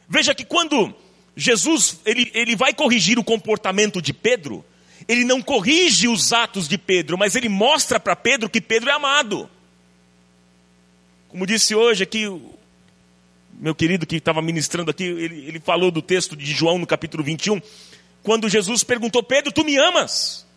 Veja 0.10 0.34
que 0.34 0.44
quando 0.44 0.92
Jesus 1.38 2.00
ele, 2.04 2.32
ele 2.34 2.56
vai 2.56 2.74
corrigir 2.74 3.20
o 3.20 3.24
comportamento 3.24 4.02
de 4.02 4.12
Pedro, 4.12 4.66
ele 5.08 5.24
não 5.24 5.40
corrige 5.40 6.08
os 6.08 6.34
atos 6.34 6.68
de 6.68 6.80
Pedro, 6.80 7.16
mas 7.16 7.36
ele 7.36 7.48
mostra 7.48 8.00
para 8.00 8.16
Pedro 8.16 8.50
que 8.50 8.60
Pedro 8.60 8.90
é 8.90 8.94
amado. 8.94 9.48
Como 11.30 11.46
disse 11.46 11.76
hoje 11.76 12.02
aqui, 12.02 12.26
meu 13.60 13.76
querido 13.76 14.06
que 14.06 14.16
estava 14.16 14.42
ministrando 14.42 14.92
aqui, 14.92 15.04
ele, 15.04 15.48
ele 15.48 15.60
falou 15.60 15.92
do 15.92 16.02
texto 16.02 16.36
de 16.36 16.46
João 16.46 16.78
no 16.78 16.88
capítulo 16.88 17.24
21 17.24 17.62
quando 18.24 18.50
Jesus 18.50 18.84
perguntou, 18.84 19.22
Pedro, 19.22 19.52
tu 19.52 19.64
me 19.66 19.78
amas? 19.78 20.48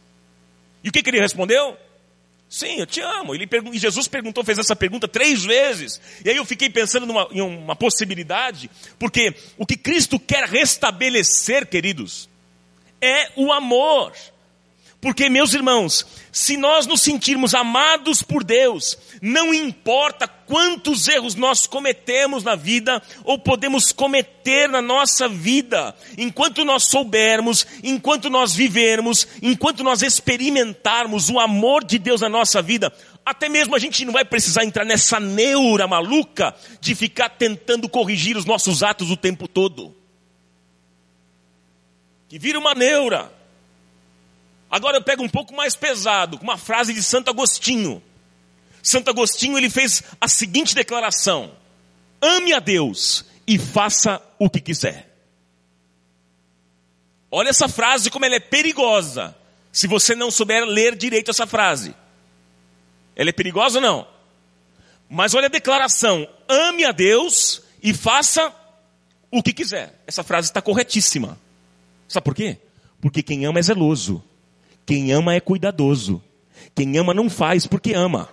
E 0.82 0.88
o 0.88 0.92
que, 0.92 1.02
que 1.02 1.10
ele 1.10 1.20
respondeu? 1.20 1.76
Sim, 2.48 2.78
eu 2.78 2.86
te 2.86 3.00
amo. 3.00 3.34
Ele 3.34 3.48
e 3.72 3.78
Jesus 3.78 4.06
perguntou, 4.06 4.44
fez 4.44 4.58
essa 4.58 4.76
pergunta 4.76 5.08
três 5.08 5.44
vezes. 5.44 6.00
E 6.24 6.30
aí 6.30 6.36
eu 6.36 6.44
fiquei 6.44 6.70
pensando 6.70 7.04
numa, 7.04 7.28
em 7.32 7.40
uma 7.40 7.74
possibilidade, 7.74 8.70
porque 9.00 9.34
o 9.58 9.66
que 9.66 9.76
Cristo 9.76 10.18
quer 10.18 10.44
restabelecer, 10.44 11.66
queridos, 11.66 12.28
é 13.00 13.32
o 13.34 13.52
amor. 13.52 14.12
Porque, 15.06 15.30
meus 15.30 15.54
irmãos, 15.54 16.04
se 16.32 16.56
nós 16.56 16.84
nos 16.84 17.00
sentirmos 17.00 17.54
amados 17.54 18.24
por 18.24 18.42
Deus, 18.42 18.98
não 19.22 19.54
importa 19.54 20.26
quantos 20.26 21.06
erros 21.06 21.36
nós 21.36 21.64
cometemos 21.64 22.42
na 22.42 22.56
vida 22.56 23.00
ou 23.22 23.38
podemos 23.38 23.92
cometer 23.92 24.68
na 24.68 24.82
nossa 24.82 25.28
vida, 25.28 25.94
enquanto 26.18 26.64
nós 26.64 26.88
soubermos, 26.88 27.64
enquanto 27.84 28.28
nós 28.28 28.52
vivermos, 28.52 29.28
enquanto 29.40 29.84
nós 29.84 30.02
experimentarmos 30.02 31.30
o 31.30 31.38
amor 31.38 31.84
de 31.84 32.00
Deus 32.00 32.20
na 32.20 32.28
nossa 32.28 32.60
vida, 32.60 32.92
até 33.24 33.48
mesmo 33.48 33.76
a 33.76 33.78
gente 33.78 34.04
não 34.04 34.12
vai 34.12 34.24
precisar 34.24 34.64
entrar 34.64 34.84
nessa 34.84 35.20
neura 35.20 35.86
maluca 35.86 36.52
de 36.80 36.96
ficar 36.96 37.28
tentando 37.28 37.88
corrigir 37.88 38.36
os 38.36 38.44
nossos 38.44 38.82
atos 38.82 39.08
o 39.08 39.16
tempo 39.16 39.46
todo. 39.46 39.94
Que 42.28 42.40
vira 42.40 42.58
uma 42.58 42.74
neura. 42.74 43.35
Agora 44.70 44.96
eu 44.96 45.02
pego 45.02 45.22
um 45.22 45.28
pouco 45.28 45.54
mais 45.54 45.74
pesado, 45.76 46.38
uma 46.42 46.56
frase 46.56 46.92
de 46.92 47.02
Santo 47.02 47.30
Agostinho. 47.30 48.02
Santo 48.82 49.10
Agostinho 49.10 49.56
ele 49.56 49.70
fez 49.70 50.02
a 50.20 50.28
seguinte 50.28 50.74
declaração: 50.74 51.52
Ame 52.20 52.52
a 52.52 52.58
Deus 52.58 53.24
e 53.46 53.58
faça 53.58 54.20
o 54.38 54.50
que 54.50 54.60
quiser. 54.60 55.12
Olha 57.30 57.50
essa 57.50 57.68
frase 57.68 58.10
como 58.10 58.24
ela 58.24 58.36
é 58.36 58.40
perigosa. 58.40 59.36
Se 59.72 59.86
você 59.86 60.14
não 60.14 60.30
souber 60.30 60.64
ler 60.64 60.96
direito 60.96 61.30
essa 61.30 61.46
frase. 61.46 61.94
Ela 63.14 63.30
é 63.30 63.32
perigosa 63.32 63.78
ou 63.78 63.82
não? 63.82 64.08
Mas 65.08 65.34
olha 65.34 65.46
a 65.46 65.50
declaração: 65.50 66.26
ame 66.48 66.84
a 66.84 66.92
Deus 66.92 67.62
e 67.82 67.92
faça 67.92 68.52
o 69.30 69.42
que 69.42 69.52
quiser. 69.52 70.00
Essa 70.06 70.22
frase 70.22 70.48
está 70.48 70.62
corretíssima. 70.62 71.38
Sabe 72.08 72.24
por 72.24 72.34
quê? 72.34 72.58
Porque 73.00 73.22
quem 73.22 73.44
ama 73.44 73.58
é 73.58 73.62
zeloso. 73.62 74.22
Quem 74.86 75.12
ama 75.12 75.34
é 75.34 75.40
cuidadoso. 75.40 76.22
Quem 76.74 76.96
ama 76.96 77.12
não 77.12 77.28
faz 77.28 77.66
porque 77.66 77.92
ama. 77.92 78.28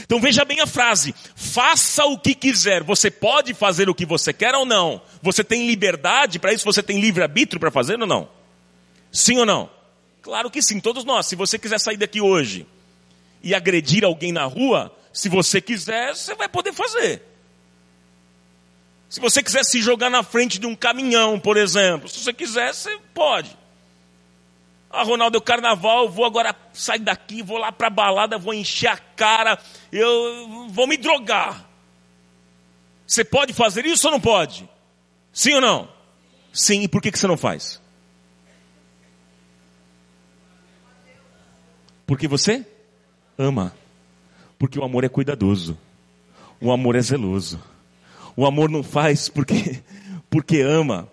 Então 0.00 0.20
veja 0.20 0.44
bem 0.44 0.60
a 0.60 0.66
frase: 0.66 1.14
faça 1.34 2.04
o 2.04 2.18
que 2.18 2.34
quiser. 2.34 2.82
Você 2.82 3.10
pode 3.10 3.54
fazer 3.54 3.88
o 3.88 3.94
que 3.94 4.04
você 4.04 4.32
quer 4.32 4.54
ou 4.54 4.66
não? 4.66 5.00
Você 5.22 5.44
tem 5.44 5.66
liberdade 5.66 6.38
para 6.38 6.52
isso? 6.52 6.64
Você 6.64 6.82
tem 6.82 7.00
livre-arbítrio 7.00 7.60
para 7.60 7.70
fazer 7.70 8.00
ou 8.00 8.06
não? 8.06 8.28
Sim 9.12 9.38
ou 9.38 9.46
não? 9.46 9.70
Claro 10.22 10.50
que 10.50 10.60
sim, 10.60 10.80
todos 10.80 11.04
nós. 11.04 11.26
Se 11.26 11.36
você 11.36 11.58
quiser 11.58 11.78
sair 11.78 11.96
daqui 11.96 12.20
hoje 12.20 12.66
e 13.42 13.54
agredir 13.54 14.04
alguém 14.04 14.32
na 14.32 14.44
rua, 14.44 14.94
se 15.12 15.28
você 15.28 15.60
quiser, 15.60 16.14
você 16.14 16.34
vai 16.34 16.48
poder 16.48 16.72
fazer. 16.72 17.22
Se 19.08 19.18
você 19.18 19.42
quiser 19.42 19.64
se 19.64 19.80
jogar 19.82 20.08
na 20.08 20.22
frente 20.22 20.58
de 20.58 20.66
um 20.66 20.76
caminhão, 20.76 21.40
por 21.40 21.56
exemplo, 21.56 22.08
se 22.08 22.20
você 22.20 22.32
quiser, 22.32 22.72
você 22.72 22.96
pode. 23.12 23.59
Ah, 24.90 25.04
Ronaldo, 25.04 25.38
é 25.38 25.40
carnaval, 25.40 26.08
vou 26.08 26.24
agora 26.24 26.54
sair 26.72 26.98
daqui, 26.98 27.42
vou 27.42 27.58
lá 27.58 27.70
para 27.70 27.86
a 27.86 27.90
balada, 27.90 28.36
vou 28.36 28.52
encher 28.52 28.88
a 28.88 28.96
cara, 28.96 29.56
eu 29.92 30.68
vou 30.68 30.86
me 30.88 30.96
drogar. 30.96 31.64
Você 33.06 33.24
pode 33.24 33.52
fazer 33.52 33.86
isso 33.86 34.08
ou 34.08 34.12
não 34.12 34.20
pode? 34.20 34.68
Sim 35.32 35.54
ou 35.54 35.60
não? 35.60 35.88
Sim, 36.52 36.82
e 36.82 36.88
por 36.88 37.00
que, 37.00 37.12
que 37.12 37.18
você 37.18 37.28
não 37.28 37.36
faz? 37.36 37.80
Porque 42.04 42.26
você 42.26 42.66
ama. 43.38 43.72
Porque 44.58 44.78
o 44.78 44.84
amor 44.84 45.04
é 45.04 45.08
cuidadoso. 45.08 45.78
O 46.60 46.72
amor 46.72 46.96
é 46.96 47.00
zeloso. 47.00 47.62
O 48.36 48.44
amor 48.44 48.68
não 48.68 48.82
faz 48.82 49.28
porque, 49.28 49.80
porque 50.28 50.60
ama. 50.60 51.08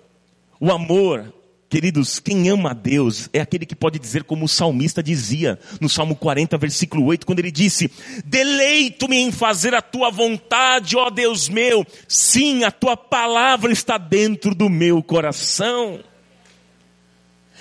O 0.59 0.71
amor 0.71 1.31
Queridos, 1.69 2.17
quem 2.19 2.47
ama 2.47 2.71
a 2.71 2.73
Deus 2.73 3.29
é 3.33 3.41
aquele 3.41 3.65
que 3.65 3.75
pode 3.75 3.99
dizer 3.99 4.23
como 4.23 4.45
o 4.45 4.47
salmista 4.47 5.03
dizia 5.03 5.59
no 5.81 5.89
Salmo 5.89 6.15
40, 6.15 6.57
versículo 6.57 7.03
8, 7.05 7.25
quando 7.25 7.39
ele 7.39 7.51
disse: 7.51 7.91
Deleito-me 8.23 9.17
em 9.17 9.33
fazer 9.33 9.75
a 9.75 9.81
tua 9.81 10.09
vontade, 10.09 10.95
ó 10.95 11.09
Deus 11.09 11.49
meu. 11.49 11.85
Sim, 12.07 12.63
a 12.63 12.71
tua 12.71 12.95
palavra 12.95 13.69
está 13.69 13.97
dentro 13.97 14.55
do 14.55 14.69
meu 14.69 15.03
coração. 15.03 15.99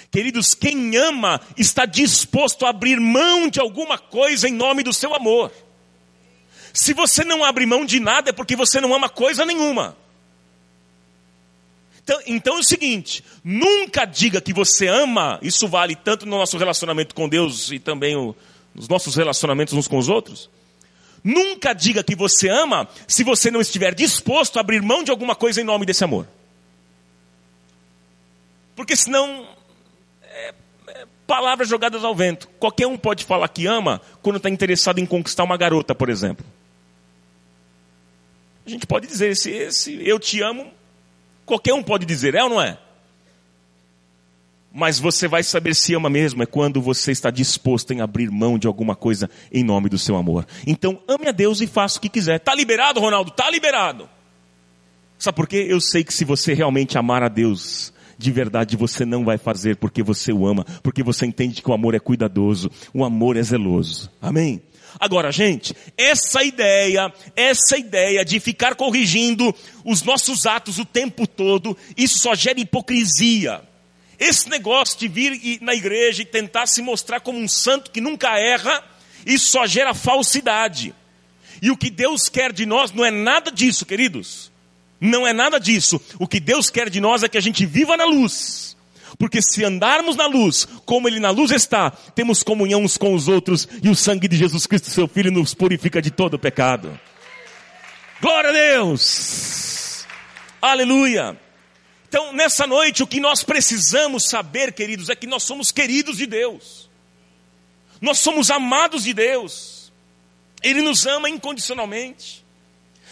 Queridos, 0.08 0.54
quem 0.54 0.96
ama 0.96 1.40
está 1.56 1.84
disposto 1.84 2.64
a 2.64 2.70
abrir 2.70 3.00
mão 3.00 3.48
de 3.48 3.58
alguma 3.58 3.98
coisa 3.98 4.48
em 4.48 4.52
nome 4.52 4.84
do 4.84 4.92
seu 4.92 5.12
amor. 5.14 5.50
Se 6.72 6.94
você 6.94 7.24
não 7.24 7.44
abre 7.44 7.66
mão 7.66 7.84
de 7.84 7.98
nada 7.98 8.30
é 8.30 8.32
porque 8.32 8.54
você 8.54 8.80
não 8.80 8.94
ama 8.94 9.08
coisa 9.08 9.44
nenhuma. 9.44 9.96
Então, 12.06 12.20
então 12.24 12.56
é 12.56 12.60
o 12.60 12.62
seguinte: 12.62 13.24
nunca 13.42 14.04
diga 14.04 14.40
que 14.40 14.52
você 14.52 14.86
ama, 14.86 15.40
isso 15.42 15.66
vale 15.66 15.96
tanto 15.96 16.24
no 16.24 16.38
nosso 16.38 16.56
relacionamento 16.56 17.12
com 17.16 17.28
Deus 17.28 17.72
e 17.72 17.80
também 17.80 18.14
o, 18.16 18.32
nos 18.72 18.88
nossos 18.88 19.16
relacionamentos 19.16 19.74
uns 19.74 19.88
com 19.88 19.98
os 19.98 20.08
outros. 20.08 20.48
Nunca 21.24 21.72
diga 21.72 22.04
que 22.04 22.14
você 22.14 22.48
ama 22.48 22.88
se 23.08 23.24
você 23.24 23.50
não 23.50 23.60
estiver 23.60 23.92
disposto 23.92 24.56
a 24.56 24.60
abrir 24.60 24.80
mão 24.80 25.02
de 25.02 25.10
alguma 25.10 25.34
coisa 25.34 25.60
em 25.60 25.64
nome 25.64 25.84
desse 25.84 26.04
amor. 26.04 26.28
Porque 28.76 28.94
senão, 28.94 29.44
é, 30.22 30.54
é, 30.86 31.06
palavras 31.26 31.68
jogadas 31.68 32.04
ao 32.04 32.14
vento. 32.14 32.46
Qualquer 32.60 32.86
um 32.86 32.96
pode 32.96 33.24
falar 33.24 33.48
que 33.48 33.66
ama 33.66 34.00
quando 34.22 34.36
está 34.36 34.48
interessado 34.48 35.00
em 35.00 35.06
conquistar 35.06 35.42
uma 35.42 35.56
garota, 35.56 35.92
por 35.92 36.08
exemplo. 36.08 36.46
A 38.64 38.70
gente 38.70 38.86
pode 38.86 39.08
dizer, 39.08 39.30
esse, 39.30 39.50
esse 39.50 40.08
eu 40.08 40.20
te 40.20 40.40
amo, 40.40 40.70
Qualquer 41.46 41.72
um 41.72 41.82
pode 41.82 42.04
dizer, 42.04 42.34
é 42.34 42.42
ou 42.42 42.50
não 42.50 42.60
é? 42.60 42.76
Mas 44.72 44.98
você 44.98 45.26
vai 45.26 45.42
saber 45.42 45.74
se 45.74 45.94
ama 45.94 46.10
mesmo 46.10 46.42
é 46.42 46.46
quando 46.46 46.82
você 46.82 47.10
está 47.10 47.30
disposto 47.30 47.92
em 47.92 48.02
abrir 48.02 48.30
mão 48.30 48.58
de 48.58 48.66
alguma 48.66 48.94
coisa 48.94 49.30
em 49.50 49.64
nome 49.64 49.88
do 49.88 49.96
seu 49.96 50.16
amor. 50.16 50.46
Então, 50.66 51.00
ame 51.08 51.28
a 51.28 51.32
Deus 51.32 51.62
e 51.62 51.66
faça 51.66 51.96
o 51.96 52.00
que 52.02 52.10
quiser. 52.10 52.40
Tá 52.40 52.54
liberado, 52.54 53.00
Ronaldo? 53.00 53.30
Tá 53.30 53.48
liberado. 53.48 54.06
Sabe 55.18 55.34
por 55.34 55.48
quê? 55.48 55.64
Eu 55.66 55.80
sei 55.80 56.04
que 56.04 56.12
se 56.12 56.26
você 56.26 56.52
realmente 56.52 56.98
amar 56.98 57.22
a 57.22 57.28
Deus, 57.28 57.90
de 58.18 58.30
verdade 58.30 58.76
você 58.76 59.06
não 59.06 59.24
vai 59.24 59.38
fazer 59.38 59.76
porque 59.76 60.02
você 60.02 60.32
o 60.32 60.46
ama, 60.46 60.64
porque 60.82 61.02
você 61.02 61.24
entende 61.24 61.62
que 61.62 61.70
o 61.70 61.72
amor 61.72 61.94
é 61.94 61.98
cuidadoso, 61.98 62.70
o 62.92 63.04
amor 63.04 63.36
é 63.36 63.42
zeloso. 63.42 64.10
Amém? 64.20 64.60
Agora, 64.98 65.30
gente, 65.30 65.74
essa 65.96 66.42
ideia, 66.42 67.12
essa 67.34 67.76
ideia 67.76 68.24
de 68.24 68.40
ficar 68.40 68.74
corrigindo 68.74 69.54
os 69.84 70.02
nossos 70.02 70.46
atos 70.46 70.78
o 70.78 70.84
tempo 70.84 71.26
todo, 71.26 71.76
isso 71.96 72.18
só 72.18 72.34
gera 72.34 72.60
hipocrisia. 72.60 73.62
Esse 74.18 74.48
negócio 74.48 74.98
de 74.98 75.08
vir 75.08 75.58
na 75.60 75.74
igreja 75.74 76.22
e 76.22 76.26
tentar 76.26 76.66
se 76.66 76.80
mostrar 76.80 77.20
como 77.20 77.38
um 77.38 77.48
santo 77.48 77.90
que 77.90 78.00
nunca 78.00 78.38
erra, 78.38 78.82
isso 79.26 79.50
só 79.50 79.66
gera 79.66 79.92
falsidade. 79.92 80.94
E 81.60 81.70
o 81.70 81.76
que 81.76 81.90
Deus 81.90 82.28
quer 82.28 82.52
de 82.52 82.64
nós 82.64 82.92
não 82.92 83.04
é 83.04 83.10
nada 83.10 83.50
disso, 83.50 83.84
queridos. 83.84 84.50
Não 85.00 85.26
é 85.26 85.32
nada 85.32 85.60
disso. 85.60 86.00
O 86.18 86.26
que 86.26 86.40
Deus 86.40 86.70
quer 86.70 86.88
de 86.88 87.00
nós 87.00 87.22
é 87.22 87.28
que 87.28 87.36
a 87.36 87.42
gente 87.42 87.66
viva 87.66 87.96
na 87.96 88.04
luz 88.04 88.75
porque 89.18 89.40
se 89.40 89.64
andarmos 89.64 90.16
na 90.16 90.26
luz, 90.26 90.66
como 90.84 91.08
Ele 91.08 91.20
na 91.20 91.30
luz 91.30 91.50
está, 91.50 91.90
temos 91.90 92.42
comunhão 92.42 92.82
uns 92.82 92.96
com 92.96 93.14
os 93.14 93.28
outros 93.28 93.66
e 93.82 93.88
o 93.88 93.94
sangue 93.94 94.28
de 94.28 94.36
Jesus 94.36 94.66
Cristo, 94.66 94.90
seu 94.90 95.08
Filho, 95.08 95.30
nos 95.30 95.54
purifica 95.54 96.02
de 96.02 96.10
todo 96.10 96.38
pecado. 96.38 96.98
Glória 98.20 98.50
a 98.50 98.52
Deus! 98.52 100.06
Aleluia! 100.60 101.38
Então, 102.08 102.32
nessa 102.32 102.66
noite, 102.66 103.02
o 103.02 103.06
que 103.06 103.20
nós 103.20 103.42
precisamos 103.42 104.28
saber, 104.28 104.72
queridos, 104.72 105.08
é 105.08 105.16
que 105.16 105.26
nós 105.26 105.42
somos 105.42 105.72
queridos 105.72 106.16
de 106.18 106.26
Deus. 106.26 106.88
Nós 108.00 108.18
somos 108.18 108.50
amados 108.50 109.04
de 109.04 109.12
Deus. 109.12 109.92
Ele 110.62 110.82
nos 110.82 111.06
ama 111.06 111.28
incondicionalmente. 111.28 112.44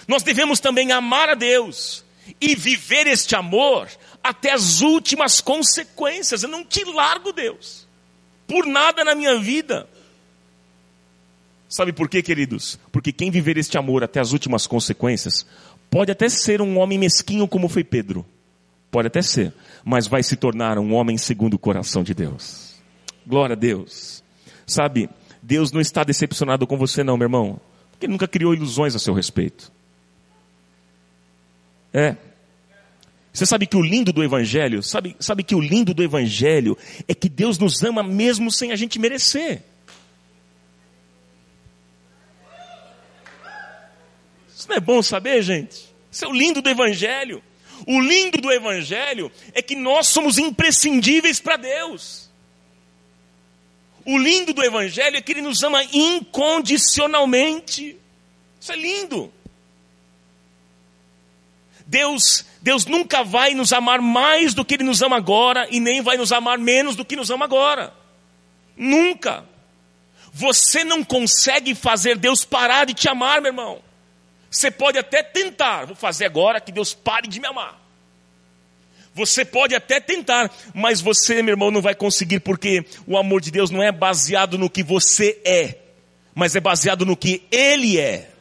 Nós 0.06 0.22
devemos 0.22 0.60
também 0.60 0.92
amar 0.92 1.30
a 1.30 1.34
Deus 1.34 2.04
e 2.40 2.54
viver 2.54 3.06
este 3.06 3.34
amor 3.34 3.88
até 4.24 4.52
as 4.52 4.80
últimas 4.80 5.42
consequências. 5.42 6.42
Eu 6.42 6.48
não 6.48 6.64
te 6.64 6.82
largo, 6.82 7.30
Deus, 7.30 7.86
por 8.46 8.64
nada 8.64 9.04
na 9.04 9.14
minha 9.14 9.38
vida. 9.38 9.86
Sabe 11.68 11.92
por 11.92 12.08
quê, 12.08 12.22
queridos? 12.22 12.78
Porque 12.90 13.12
quem 13.12 13.30
viver 13.30 13.58
este 13.58 13.76
amor 13.76 14.02
até 14.02 14.20
as 14.20 14.32
últimas 14.32 14.66
consequências 14.66 15.46
pode 15.90 16.10
até 16.10 16.28
ser 16.28 16.62
um 16.62 16.78
homem 16.78 16.98
mesquinho 16.98 17.46
como 17.46 17.68
foi 17.68 17.84
Pedro. 17.84 18.24
Pode 18.90 19.08
até 19.08 19.20
ser, 19.20 19.52
mas 19.84 20.06
vai 20.06 20.22
se 20.22 20.36
tornar 20.36 20.78
um 20.78 20.94
homem 20.94 21.18
segundo 21.18 21.54
o 21.54 21.58
coração 21.58 22.02
de 22.02 22.14
Deus. 22.14 22.76
Glória 23.26 23.54
a 23.54 23.58
Deus. 23.58 24.22
Sabe, 24.66 25.10
Deus 25.42 25.72
não 25.72 25.80
está 25.80 26.04
decepcionado 26.04 26.66
com 26.66 26.78
você, 26.78 27.02
não, 27.02 27.16
meu 27.16 27.26
irmão, 27.26 27.60
porque 27.90 28.06
Ele 28.06 28.12
nunca 28.12 28.28
criou 28.28 28.54
ilusões 28.54 28.94
a 28.94 28.98
seu 28.98 29.12
respeito. 29.12 29.72
É, 31.92 32.16
você 33.34 33.44
sabe 33.44 33.66
que 33.66 33.76
o 33.76 33.82
lindo 33.82 34.12
do 34.12 34.22
Evangelho, 34.22 34.80
sabe, 34.80 35.16
sabe 35.18 35.42
que 35.42 35.56
o 35.56 35.60
lindo 35.60 35.92
do 35.92 36.04
Evangelho 36.04 36.78
é 37.08 37.14
que 37.16 37.28
Deus 37.28 37.58
nos 37.58 37.82
ama 37.82 38.00
mesmo 38.00 38.52
sem 38.52 38.70
a 38.70 38.76
gente 38.76 38.96
merecer. 38.96 39.60
Isso 44.56 44.68
não 44.68 44.76
é 44.76 44.80
bom 44.80 45.02
saber, 45.02 45.42
gente? 45.42 45.92
Isso 46.12 46.24
é 46.24 46.28
o 46.28 46.32
lindo 46.32 46.62
do 46.62 46.70
Evangelho. 46.70 47.42
O 47.88 48.00
lindo 48.00 48.40
do 48.40 48.52
Evangelho 48.52 49.32
é 49.52 49.60
que 49.60 49.74
nós 49.74 50.06
somos 50.06 50.38
imprescindíveis 50.38 51.40
para 51.40 51.56
Deus. 51.56 52.30
O 54.06 54.16
lindo 54.16 54.54
do 54.54 54.62
Evangelho 54.62 55.16
é 55.16 55.20
que 55.20 55.32
Ele 55.32 55.42
nos 55.42 55.60
ama 55.64 55.82
incondicionalmente. 55.92 57.96
Isso 58.60 58.70
é 58.70 58.76
lindo. 58.76 59.32
Deus, 61.86 62.44
Deus 62.62 62.86
nunca 62.86 63.22
vai 63.22 63.54
nos 63.54 63.72
amar 63.72 64.00
mais 64.00 64.54
do 64.54 64.64
que 64.64 64.74
Ele 64.74 64.84
nos 64.84 65.02
ama 65.02 65.16
agora 65.16 65.66
e 65.70 65.80
nem 65.80 66.00
vai 66.00 66.16
nos 66.16 66.32
amar 66.32 66.58
menos 66.58 66.96
do 66.96 67.04
que 67.04 67.16
nos 67.16 67.30
ama 67.30 67.44
agora. 67.44 67.92
Nunca. 68.76 69.44
Você 70.32 70.82
não 70.82 71.04
consegue 71.04 71.74
fazer 71.74 72.16
Deus 72.16 72.44
parar 72.44 72.86
de 72.86 72.94
te 72.94 73.08
amar, 73.08 73.40
meu 73.40 73.50
irmão. 73.50 73.80
Você 74.50 74.70
pode 74.70 74.98
até 74.98 75.22
tentar, 75.22 75.84
vou 75.84 75.96
fazer 75.96 76.26
agora 76.26 76.60
que 76.60 76.72
Deus 76.72 76.94
pare 76.94 77.28
de 77.28 77.40
me 77.40 77.46
amar. 77.46 77.80
Você 79.14 79.44
pode 79.44 79.76
até 79.76 80.00
tentar, 80.00 80.50
mas 80.74 81.00
você, 81.00 81.40
meu 81.40 81.52
irmão, 81.52 81.70
não 81.70 81.80
vai 81.80 81.94
conseguir, 81.94 82.40
porque 82.40 82.84
o 83.06 83.16
amor 83.16 83.40
de 83.40 83.52
Deus 83.52 83.70
não 83.70 83.80
é 83.80 83.92
baseado 83.92 84.58
no 84.58 84.68
que 84.68 84.82
você 84.82 85.40
é, 85.44 85.78
mas 86.34 86.56
é 86.56 86.60
baseado 86.60 87.06
no 87.06 87.16
que 87.16 87.42
Ele 87.50 87.98
é. 87.98 88.33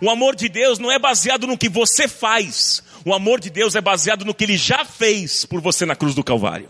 O 0.00 0.08
amor 0.08 0.34
de 0.34 0.48
Deus 0.48 0.78
não 0.78 0.90
é 0.90 0.98
baseado 0.98 1.46
no 1.46 1.58
que 1.58 1.68
você 1.68 2.08
faz. 2.08 2.82
O 3.04 3.14
amor 3.14 3.40
de 3.40 3.50
Deus 3.50 3.74
é 3.74 3.80
baseado 3.80 4.24
no 4.24 4.34
que 4.34 4.44
Ele 4.44 4.56
já 4.56 4.84
fez 4.84 5.44
por 5.44 5.60
você 5.60 5.84
na 5.84 5.96
cruz 5.96 6.14
do 6.14 6.24
Calvário. 6.24 6.68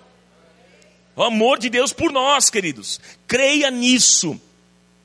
O 1.14 1.22
amor 1.22 1.58
de 1.58 1.68
Deus 1.68 1.92
por 1.92 2.12
nós, 2.12 2.50
queridos. 2.50 3.00
Creia 3.26 3.70
nisso. 3.70 4.40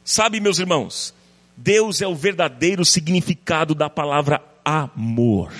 Sabe, 0.03 0.39
meus 0.39 0.59
irmãos, 0.59 1.13
Deus 1.57 2.01
é 2.01 2.07
o 2.07 2.15
verdadeiro 2.15 2.85
significado 2.85 3.73
da 3.73 3.89
palavra 3.89 4.41
amor. 4.63 5.51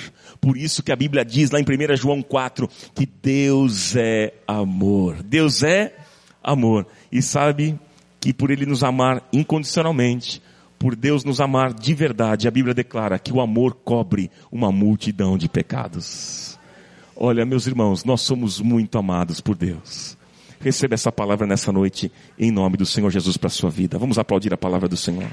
Por 0.41 0.57
isso 0.57 0.83
que 0.83 0.91
a 0.91 0.95
Bíblia 0.95 1.25
diz 1.25 1.51
lá 1.51 1.59
em 1.59 1.63
1 1.63 1.95
João 1.95 2.21
4 2.21 2.69
que 2.93 3.05
Deus 3.05 3.95
é 3.95 4.33
amor. 4.47 5.21
Deus 5.23 5.63
é 5.63 5.95
amor. 6.43 6.85
E 7.11 7.21
sabe 7.21 7.79
que 8.19 8.33
por 8.33 8.51
Ele 8.51 8.65
nos 8.65 8.83
amar 8.83 9.27
incondicionalmente, 9.31 10.41
por 10.85 10.95
Deus 10.95 11.23
nos 11.23 11.41
amar 11.41 11.73
de 11.73 11.95
verdade, 11.95 12.47
a 12.47 12.51
Bíblia 12.51 12.71
declara 12.71 13.17
que 13.17 13.33
o 13.33 13.41
amor 13.41 13.73
cobre 13.83 14.29
uma 14.51 14.71
multidão 14.71 15.35
de 15.35 15.49
pecados. 15.49 16.59
Olha, 17.15 17.43
meus 17.43 17.65
irmãos, 17.65 18.05
nós 18.05 18.21
somos 18.21 18.61
muito 18.61 18.95
amados 18.99 19.41
por 19.41 19.55
Deus. 19.55 20.15
Receba 20.59 20.93
essa 20.93 21.11
palavra 21.11 21.47
nessa 21.47 21.71
noite, 21.71 22.11
em 22.37 22.51
nome 22.51 22.77
do 22.77 22.85
Senhor 22.85 23.09
Jesus 23.09 23.35
para 23.35 23.47
a 23.47 23.49
sua 23.49 23.71
vida. 23.71 23.97
Vamos 23.97 24.19
aplaudir 24.19 24.53
a 24.53 24.57
palavra 24.57 24.87
do 24.87 24.95
Senhor. 24.95 25.27